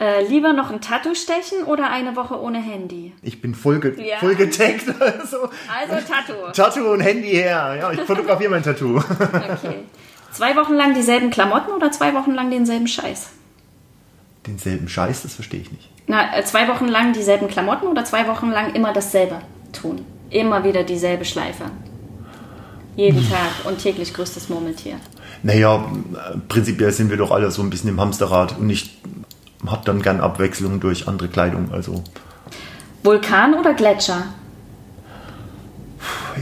Äh, 0.00 0.24
lieber 0.28 0.52
noch 0.52 0.70
ein 0.70 0.80
Tattoo 0.80 1.14
stechen 1.14 1.64
oder 1.64 1.90
eine 1.90 2.14
Woche 2.14 2.40
ohne 2.40 2.58
Handy? 2.62 3.12
Ich 3.22 3.40
bin 3.40 3.52
voll, 3.54 3.80
ge 3.80 3.94
Ja. 4.08 4.18
voll 4.18 4.36
getaggt. 4.36 4.84
Also. 5.00 5.38
Also 5.68 6.06
Tattoo. 6.06 6.52
Tattoo 6.52 6.92
und 6.92 7.00
Handy 7.00 7.30
her. 7.32 7.76
Ja, 7.80 7.90
ich 7.92 8.00
fotografiere 8.02 8.50
mein 8.50 8.62
Tattoo. 8.62 8.98
Okay. 9.32 9.80
Zwei 10.30 10.54
Wochen 10.56 10.74
lang 10.74 10.94
dieselben 10.94 11.30
Klamotten 11.30 11.72
oder 11.72 11.90
zwei 11.90 12.14
Wochen 12.14 12.32
lang 12.32 12.50
denselben 12.50 12.86
Scheiß? 12.86 13.30
Denselben 14.46 14.88
Scheiß, 14.88 15.22
das 15.22 15.34
verstehe 15.34 15.60
ich 15.60 15.72
nicht. 15.72 15.88
Na, 16.06 16.36
äh, 16.36 16.44
zwei 16.44 16.68
Wochen 16.68 16.86
lang 16.86 17.12
dieselben 17.12 17.48
Klamotten 17.48 17.86
oder 17.88 18.04
zwei 18.04 18.28
Wochen 18.28 18.50
lang 18.50 18.74
immer 18.74 18.92
dasselbe 18.92 19.40
tun? 19.72 20.04
Immer 20.30 20.62
wieder 20.64 20.84
dieselbe 20.84 21.24
Schleife. 21.24 21.64
Jeden 22.94 23.28
Tag 23.28 23.64
und 23.64 23.78
täglich 23.78 24.12
größtes 24.12 24.48
Murmeltier. 24.48 24.96
Naja, 25.42 25.76
äh, 25.76 26.38
prinzipiell 26.48 26.92
sind 26.92 27.10
wir 27.10 27.16
doch 27.16 27.30
alle 27.30 27.50
so 27.50 27.62
ein 27.62 27.70
bisschen 27.70 27.90
im 27.90 28.00
Hamsterrad 28.00 28.58
und 28.58 28.68
ich 28.70 28.98
habe 29.66 29.84
dann 29.84 30.02
gern 30.02 30.20
Abwechslung 30.20 30.80
durch 30.80 31.08
andere 31.08 31.28
Kleidung. 31.28 31.72
Also 31.72 32.04
Vulkan 33.02 33.54
oder 33.54 33.74
Gletscher? 33.74 34.26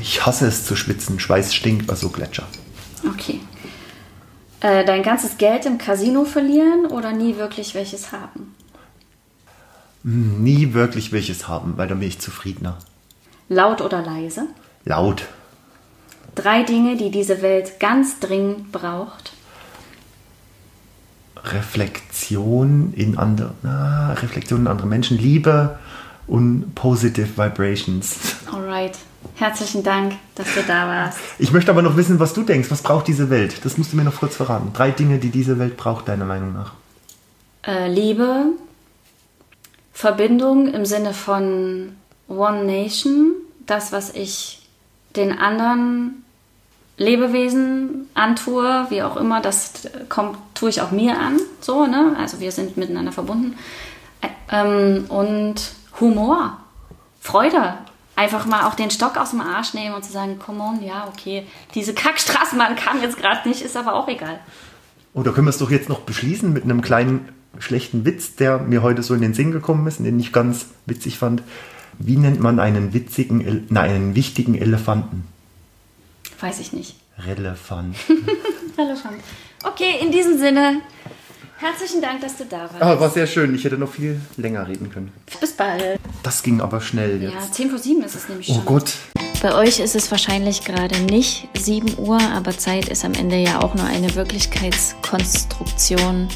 ich 0.00 0.24
hasse 0.24 0.46
es 0.46 0.64
zu 0.64 0.76
schwitzen. 0.76 1.18
Schweiß 1.18 1.54
stinkt, 1.54 1.90
also 1.90 2.08
Gletscher. 2.08 2.46
Okay. 3.08 3.40
Äh, 4.60 4.84
dein 4.84 5.02
ganzes 5.02 5.38
Geld 5.38 5.66
im 5.66 5.78
Casino 5.78 6.24
verlieren 6.24 6.86
oder 6.86 7.12
nie 7.12 7.36
wirklich 7.36 7.74
welches 7.74 8.12
haben? 8.12 8.54
Nie 10.02 10.72
wirklich 10.72 11.12
welches 11.12 11.48
haben, 11.48 11.76
weil 11.76 11.88
dann 11.88 11.98
bin 11.98 12.08
ich 12.08 12.20
zufriedener. 12.20 12.78
Laut 13.48 13.80
oder 13.80 14.02
leise? 14.02 14.46
Laut. 14.84 15.26
Drei 16.34 16.62
Dinge, 16.62 16.96
die 16.96 17.10
diese 17.10 17.42
Welt 17.42 17.80
ganz 17.80 18.20
dringend 18.20 18.72
braucht. 18.72 19.32
Reflexion 21.44 22.92
in 22.94 23.18
andere, 23.18 23.52
na, 23.62 24.12
Reflexion 24.14 24.60
in 24.60 24.66
andere 24.66 24.86
Menschen, 24.86 25.18
Liebe 25.18 25.78
und 26.26 26.74
positive 26.74 27.36
Vibrations. 27.36 28.16
Alright. 28.52 28.98
Herzlichen 29.34 29.82
Dank, 29.82 30.14
dass 30.34 30.54
du 30.54 30.62
da 30.66 30.86
warst. 30.86 31.18
Ich 31.38 31.52
möchte 31.52 31.70
aber 31.70 31.82
noch 31.82 31.96
wissen, 31.96 32.20
was 32.20 32.32
du 32.32 32.42
denkst. 32.42 32.70
Was 32.70 32.82
braucht 32.82 33.08
diese 33.08 33.28
Welt? 33.28 33.64
Das 33.64 33.76
musst 33.76 33.92
du 33.92 33.96
mir 33.96 34.04
noch 34.04 34.16
kurz 34.16 34.36
verraten. 34.36 34.72
Drei 34.72 34.90
Dinge, 34.90 35.18
die 35.18 35.30
diese 35.30 35.58
Welt 35.58 35.76
braucht, 35.76 36.08
deiner 36.08 36.24
Meinung 36.24 36.52
nach. 36.52 36.72
Äh, 37.66 37.92
Liebe, 37.92 38.52
Verbindung 39.92 40.72
im 40.72 40.86
Sinne 40.86 41.12
von 41.12 41.96
One 42.28 42.64
Nation, 42.64 43.32
das, 43.66 43.92
was 43.92 44.10
ich 44.10 44.68
den 45.16 45.36
anderen 45.36 46.22
Lebewesen 46.98 48.08
antue, 48.14 48.86
wie 48.88 49.02
auch 49.02 49.16
immer, 49.16 49.42
das 49.42 49.88
kommt, 50.08 50.38
tue 50.54 50.70
ich 50.70 50.80
auch 50.80 50.92
mir 50.92 51.18
an, 51.18 51.38
so, 51.60 51.86
ne? 51.86 52.16
Also 52.18 52.40
wir 52.40 52.52
sind 52.52 52.76
miteinander 52.76 53.12
verbunden. 53.12 53.56
Ähm, 54.50 55.04
und 55.08 55.72
Humor, 56.00 56.58
Freude. 57.20 57.74
Einfach 58.18 58.46
mal 58.46 58.66
auch 58.66 58.74
den 58.74 58.90
Stock 58.90 59.18
aus 59.18 59.30
dem 59.30 59.42
Arsch 59.42 59.74
nehmen 59.74 59.94
und 59.94 60.02
zu 60.02 60.10
sagen, 60.10 60.38
come 60.38 60.62
on, 60.62 60.82
ja, 60.82 61.06
okay, 61.06 61.46
diese 61.74 61.92
Kackstraßenbahn 61.92 62.74
kam 62.76 63.02
jetzt 63.02 63.18
gerade 63.18 63.46
nicht, 63.46 63.60
ist 63.60 63.76
aber 63.76 63.94
auch 63.94 64.08
egal. 64.08 64.38
Oh, 65.12 65.22
da 65.22 65.32
können 65.32 65.46
wir 65.46 65.50
es 65.50 65.58
doch 65.58 65.70
jetzt 65.70 65.90
noch 65.90 66.00
beschließen 66.00 66.50
mit 66.50 66.64
einem 66.64 66.80
kleinen 66.80 67.28
schlechten 67.58 68.06
Witz, 68.06 68.36
der 68.36 68.58
mir 68.58 68.82
heute 68.82 69.02
so 69.02 69.12
in 69.14 69.20
den 69.20 69.34
Sinn 69.34 69.50
gekommen 69.50 69.86
ist 69.86 69.98
den 69.98 70.18
ich 70.18 70.32
ganz 70.32 70.66
witzig 70.86 71.18
fand. 71.18 71.42
Wie 71.98 72.16
nennt 72.16 72.40
man 72.40 72.58
einen 72.58 72.94
witzigen, 72.94 73.66
nein, 73.68 73.90
einen 73.90 74.14
wichtigen 74.14 74.54
Elefanten? 74.54 75.24
Weiß 76.40 76.60
ich 76.60 76.72
nicht. 76.72 76.94
Relevant. 77.18 77.96
Relevant. 78.78 79.20
Okay, 79.64 79.96
in 80.02 80.12
diesem 80.12 80.36
Sinne, 80.38 80.82
herzlichen 81.58 82.00
Dank, 82.02 82.20
dass 82.20 82.36
du 82.36 82.44
da 82.44 82.64
warst. 82.64 82.82
Ah, 82.82 83.00
war 83.00 83.08
sehr 83.10 83.26
schön. 83.26 83.54
Ich 83.54 83.64
hätte 83.64 83.78
noch 83.78 83.90
viel 83.90 84.20
länger 84.36 84.68
reden 84.68 84.90
können. 84.90 85.10
Bis 85.40 85.52
bald. 85.52 85.98
Das 86.22 86.42
ging 86.42 86.60
aber 86.60 86.82
schnell 86.82 87.22
jetzt. 87.22 87.32
Ja, 87.34 87.40
10 87.50 87.70
vor 87.70 87.78
7 87.78 88.02
ist 88.02 88.14
es 88.14 88.28
nämlich 88.28 88.50
oh 88.50 88.54
schon. 88.54 88.66
Gott. 88.66 88.92
Bei 89.42 89.54
euch 89.54 89.80
ist 89.80 89.94
es 89.94 90.10
wahrscheinlich 90.10 90.64
gerade 90.64 90.98
nicht 91.00 91.48
7 91.58 91.98
Uhr, 91.98 92.18
aber 92.20 92.56
Zeit 92.56 92.88
ist 92.88 93.04
am 93.04 93.12
Ende 93.14 93.36
ja 93.36 93.60
auch 93.62 93.74
nur 93.74 93.84
eine 93.84 94.14
Wirklichkeitskonstruktion, 94.14 96.28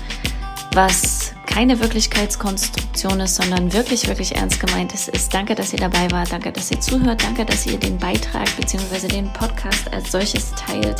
was 0.74 1.32
keine 1.46 1.80
Wirklichkeitskonstruktion 1.80 3.20
ist, 3.20 3.36
sondern 3.36 3.72
wirklich, 3.72 4.06
wirklich 4.06 4.36
ernst 4.36 4.60
gemeintes 4.60 5.08
ist. 5.08 5.34
Danke, 5.34 5.54
dass 5.54 5.72
ihr 5.72 5.80
dabei 5.80 6.10
wart, 6.10 6.32
danke, 6.32 6.52
dass 6.52 6.70
ihr 6.70 6.80
zuhört, 6.80 7.22
danke, 7.22 7.44
dass 7.44 7.66
ihr 7.66 7.78
den 7.78 7.98
Beitrag 7.98 8.48
bzw. 8.56 9.08
den 9.08 9.32
Podcast 9.32 9.92
als 9.92 10.12
solches 10.12 10.52
teilt. 10.54 10.96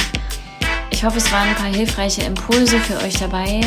Ich 0.90 1.04
hoffe, 1.04 1.18
es 1.18 1.30
waren 1.30 1.48
ein 1.48 1.54
paar 1.54 1.72
hilfreiche 1.72 2.22
Impulse 2.22 2.78
für 2.80 2.98
euch 3.04 3.14
dabei. 3.14 3.61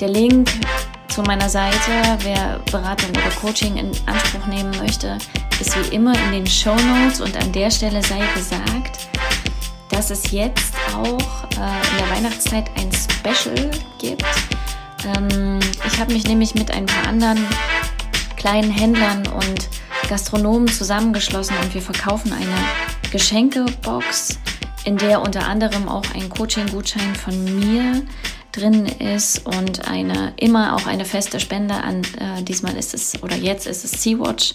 Der 0.00 0.08
Link 0.08 0.50
zu 1.08 1.22
meiner 1.22 1.48
Seite, 1.48 2.18
wer 2.20 2.58
Beratung 2.70 3.10
oder 3.10 3.30
Coaching 3.40 3.76
in 3.76 3.90
Anspruch 4.06 4.46
nehmen 4.46 4.74
möchte, 4.78 5.18
ist 5.60 5.76
wie 5.76 5.94
immer 5.94 6.14
in 6.24 6.32
den 6.32 6.46
Show 6.46 6.74
Notes 6.74 7.20
und 7.20 7.36
an 7.36 7.52
der 7.52 7.70
Stelle 7.70 8.02
sei 8.02 8.20
gesagt, 8.34 9.08
dass 9.90 10.10
es 10.10 10.30
jetzt 10.32 10.74
auch 10.94 11.44
äh, 11.50 11.90
in 11.90 11.98
der 11.98 12.10
Weihnachtszeit 12.16 12.70
ein 12.76 12.90
Special 12.92 13.70
gibt. 13.98 14.24
Ähm, 15.04 15.60
ich 15.86 15.98
habe 15.98 16.12
mich 16.12 16.26
nämlich 16.26 16.54
mit 16.54 16.70
ein 16.70 16.86
paar 16.86 17.08
anderen 17.08 17.38
kleinen 18.36 18.70
Händlern 18.70 19.26
und 19.26 19.68
Gastronomen 20.08 20.68
zusammengeschlossen 20.68 21.56
und 21.62 21.74
wir 21.74 21.82
verkaufen 21.82 22.32
eine 22.32 23.10
Geschenkebox, 23.10 24.38
in 24.84 24.98
der 24.98 25.22
unter 25.22 25.46
anderem 25.46 25.88
auch 25.88 26.04
ein 26.14 26.28
Coaching-Gutschein 26.28 27.14
von 27.14 27.58
mir 27.58 28.02
drin 28.52 28.86
ist 28.86 29.46
und 29.46 29.88
eine 29.88 30.34
immer 30.36 30.76
auch 30.76 30.86
eine 30.86 31.04
feste 31.04 31.40
Spende 31.40 31.74
an 31.74 32.02
äh, 32.18 32.42
diesmal 32.42 32.76
ist 32.76 32.94
es 32.94 33.22
oder 33.22 33.36
jetzt 33.36 33.66
ist 33.66 33.84
es 33.84 34.02
Sea-Watch 34.02 34.54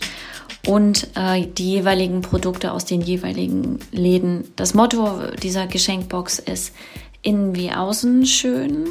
und 0.68 1.08
äh, 1.16 1.48
die 1.48 1.72
jeweiligen 1.72 2.22
Produkte 2.22 2.72
aus 2.74 2.86
den 2.86 3.02
jeweiligen 3.02 3.80
Läden. 3.92 4.44
Das 4.56 4.74
Motto 4.74 5.32
dieser 5.42 5.66
Geschenkbox 5.66 6.40
ist 6.40 6.74
innen 7.22 7.56
wie 7.56 7.72
außen 7.72 8.26
schön. 8.26 8.90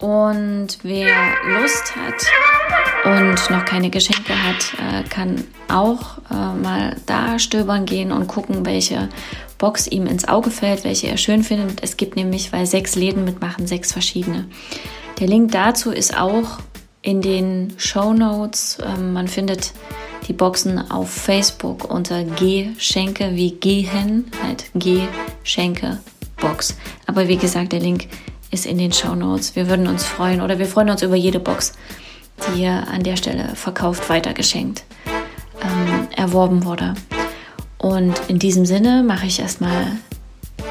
Und 0.00 0.78
wer 0.82 1.12
Lust 1.60 1.96
hat 1.96 2.24
und 3.04 3.50
noch 3.50 3.64
keine 3.64 3.90
Geschenke 3.90 4.32
hat, 4.32 4.74
äh, 4.78 5.08
kann 5.08 5.44
auch 5.68 6.18
äh, 6.30 6.34
mal 6.34 6.96
da 7.06 7.40
stöbern 7.40 7.84
gehen 7.84 8.12
und 8.12 8.28
gucken, 8.28 8.64
welche 8.64 9.08
Box 9.58 9.88
ihm 9.88 10.06
ins 10.06 10.28
Auge 10.28 10.52
fällt, 10.52 10.84
welche 10.84 11.08
er 11.08 11.16
schön 11.16 11.42
findet. 11.42 11.82
Es 11.82 11.96
gibt 11.96 12.14
nämlich, 12.14 12.52
weil 12.52 12.64
sechs 12.66 12.94
Läden 12.94 13.24
mitmachen, 13.24 13.66
sechs 13.66 13.92
verschiedene. 13.92 14.46
Der 15.18 15.26
Link 15.26 15.50
dazu 15.50 15.90
ist 15.90 16.16
auch 16.16 16.58
in 17.02 17.20
den 17.20 17.74
Show 17.76 18.12
Notes. 18.12 18.78
Ähm, 18.86 19.12
man 19.12 19.26
findet 19.26 19.72
die 20.28 20.32
Boxen 20.32 20.90
auf 20.92 21.10
Facebook 21.10 21.90
unter 21.90 22.22
G-Schenke 22.22 23.34
wie 23.34 23.50
Gehen, 23.50 24.30
halt 24.44 24.66
G-Schenke 24.74 25.98
Box. 26.36 26.76
Aber 27.06 27.26
wie 27.26 27.36
gesagt, 27.36 27.72
der 27.72 27.80
Link 27.80 28.06
ist 28.50 28.66
in 28.66 28.78
den 28.78 28.92
Show 28.92 29.14
Notes. 29.14 29.56
Wir 29.56 29.68
würden 29.68 29.86
uns 29.86 30.04
freuen 30.04 30.40
oder 30.40 30.58
wir 30.58 30.66
freuen 30.66 30.90
uns 30.90 31.02
über 31.02 31.16
jede 31.16 31.40
Box, 31.40 31.72
die 32.46 32.58
hier 32.58 32.86
an 32.88 33.02
der 33.02 33.16
Stelle 33.16 33.54
verkauft, 33.54 34.08
weitergeschenkt, 34.08 34.84
ähm, 35.62 36.08
erworben 36.16 36.64
wurde. 36.64 36.94
Und 37.78 38.20
in 38.28 38.38
diesem 38.38 38.66
Sinne 38.66 39.02
mache 39.02 39.26
ich 39.26 39.38
erstmal 39.38 39.92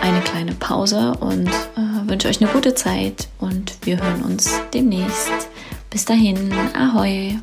eine 0.01 0.21
kleine 0.21 0.53
Pause 0.53 1.13
und 1.19 1.47
äh, 1.47 2.09
wünsche 2.09 2.27
euch 2.27 2.41
eine 2.41 2.51
gute 2.51 2.75
Zeit 2.75 3.27
und 3.39 3.73
wir 3.83 3.97
hören 4.01 4.23
uns 4.23 4.59
demnächst. 4.73 5.31
Bis 5.89 6.05
dahin, 6.05 6.51
ahoi! 6.73 7.39